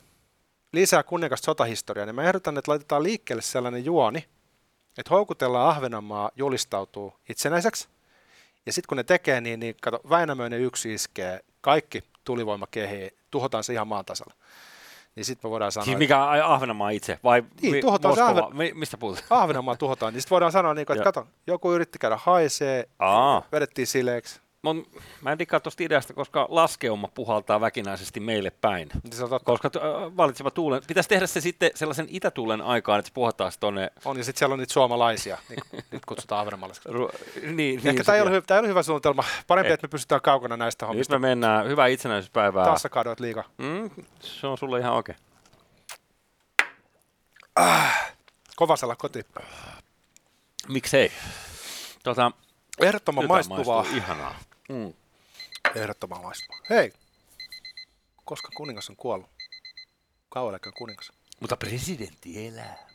lisää 0.74 1.04
kunniakasta 1.04 1.46
sotahistoriaa, 1.46 2.06
niin 2.06 2.16
mä 2.16 2.24
ehdotan, 2.24 2.58
että 2.58 2.72
laitetaan 2.72 3.04
liikkeelle 3.04 3.42
sellainen 3.42 3.86
juoni, 3.86 4.26
että 4.98 5.10
houkutellaan 5.10 5.70
Ahvenanmaa 5.70 6.32
julistautuu 6.36 7.14
itsenäiseksi, 7.30 7.88
ja 8.66 8.74
sitten 8.74 8.88
kun 8.88 8.98
ne 8.98 9.04
tekee, 9.04 9.42
niin, 9.42 9.60
niin 9.60 9.76
kato, 9.82 10.00
Väinämöinen 10.10 10.62
yksi 10.62 10.94
iskee, 10.94 11.40
kaikki 11.62 12.04
tulivoima 12.24 12.68
kehii, 12.72 13.12
tuhotaan 13.32 13.64
se 13.64 13.74
ihan 13.74 13.88
maan 13.88 14.06
tasalla. 14.06 14.34
Niin 15.16 15.26
sitten 15.26 15.48
me 15.50 15.52
voidaan 15.52 15.72
sanoa, 15.72 15.86
Siis 15.86 15.94
että 15.94 16.00
mikä 16.00 16.24
on 16.26 16.42
Ahvenanmaa 16.42 16.90
itse, 16.90 17.20
vai 17.24 17.44
Niin, 17.62 17.72
mi- 17.76 17.82
tuhotaan 17.82 18.16
Moskova? 18.18 18.48
Ahven- 18.50 18.54
Mi- 18.54 18.74
mistä 18.76 18.98
puhutaan? 18.98 19.26
Ahvenanmaa 19.30 19.76
tuhotaan, 19.76 20.14
niin 20.14 20.22
sitten 20.22 20.36
voidaan 20.36 20.52
sanoa, 20.52 20.74
niin 20.74 20.86
kuin, 20.86 20.98
että 20.98 21.04
kato, 21.14 21.28
joku 21.48 21.72
yritti 21.74 22.00
käydä 22.00 22.18
haisee, 22.22 22.90
Aa. 23.00 23.44
vedettiin 23.52 23.88
sileeksi. 23.88 24.40
Mun, 24.64 24.88
mä 25.22 25.32
en 25.32 25.40
dikkaa 25.40 25.60
tuosta 25.60 25.84
ideasta, 25.84 26.14
koska 26.14 26.48
laskeuma 26.50 27.08
puhaltaa 27.08 27.62
väkinäisesti 27.62 28.20
meille 28.20 28.52
päin. 28.62 28.90
Niin 29.04 29.14
se 29.14 29.24
on, 29.24 29.30
totta. 29.30 29.46
Koska 29.46 29.70
äh, 29.76 30.18
valitseva 30.18 30.52
tuulen, 30.52 30.82
pitäisi 30.88 31.10
tehdä 31.10 31.28
se 31.28 31.42
sitten 31.42 31.72
sellaisen 31.76 32.08
itätuulen 32.10 32.62
aikaan, 32.62 33.00
että 33.00 33.08
se 33.10 33.14
puhaltaa 33.14 33.50
tuonne. 33.60 33.92
on, 34.06 34.18
ja 34.18 34.24
sitten 34.24 34.40
siellä 34.40 34.54
on 34.54 34.60
niitä 34.60 34.74
suomalaisia, 34.74 35.38
niin 35.50 35.60
nyt 35.92 36.06
kutsutaan 36.06 36.40
ahvenanmaalaiseksi. 36.42 36.90
Ru- 36.90 37.18
niin, 37.42 37.56
niin, 37.56 37.88
Ehkä 37.88 38.04
tämä 38.04 38.16
ei, 38.16 38.24
se- 38.24 38.30
ole, 38.30 38.40
hy- 38.40 38.44
tää 38.48 38.58
ei 38.58 38.60
ole 38.60 38.68
hyvä 38.68 38.84
suunnitelma. 38.84 39.24
Parempi, 39.48 39.68
Ei. 39.68 39.74
että 39.74 39.88
me 39.88 39.90
pysytään 39.92 40.22
kaukana 40.22 40.58
näistä 40.58 40.86
Nyt 40.86 40.90
hommista. 40.90 41.20
me 41.20 41.28
mennään. 41.28 41.68
Hyvää 41.68 41.88
itsenäisyyspäivää. 41.88 42.66
Taas 42.66 42.82
sä 42.82 42.90
kadoit 42.90 43.20
liikaa. 43.20 43.44
Mm, 43.58 43.90
se 44.20 44.48
on 44.48 44.58
sulle 44.58 44.80
ihan 44.80 44.94
oikein. 44.94 45.18
Kovasella 48.56 48.96
koti. 48.96 49.26
Miksei? 50.68 51.12
Tota, 52.04 52.32
Ehdottoman 52.82 53.22
nyt 53.22 53.30
maistuvaa. 53.30 53.76
maistuu 53.76 53.98
Ihanaa. 53.98 54.36
Mm. 54.72 54.94
Ehdottoman 55.76 56.22
maistuvaa. 56.22 56.60
Hei, 56.70 56.94
koska 58.26 58.50
kuningas 58.56 58.90
on 58.90 58.96
kuollut? 58.96 59.30
Kauan 60.30 60.60
kuningas. 60.78 61.12
Mutta 61.40 61.58
presidentti 61.58 62.48
elää. 62.48 62.91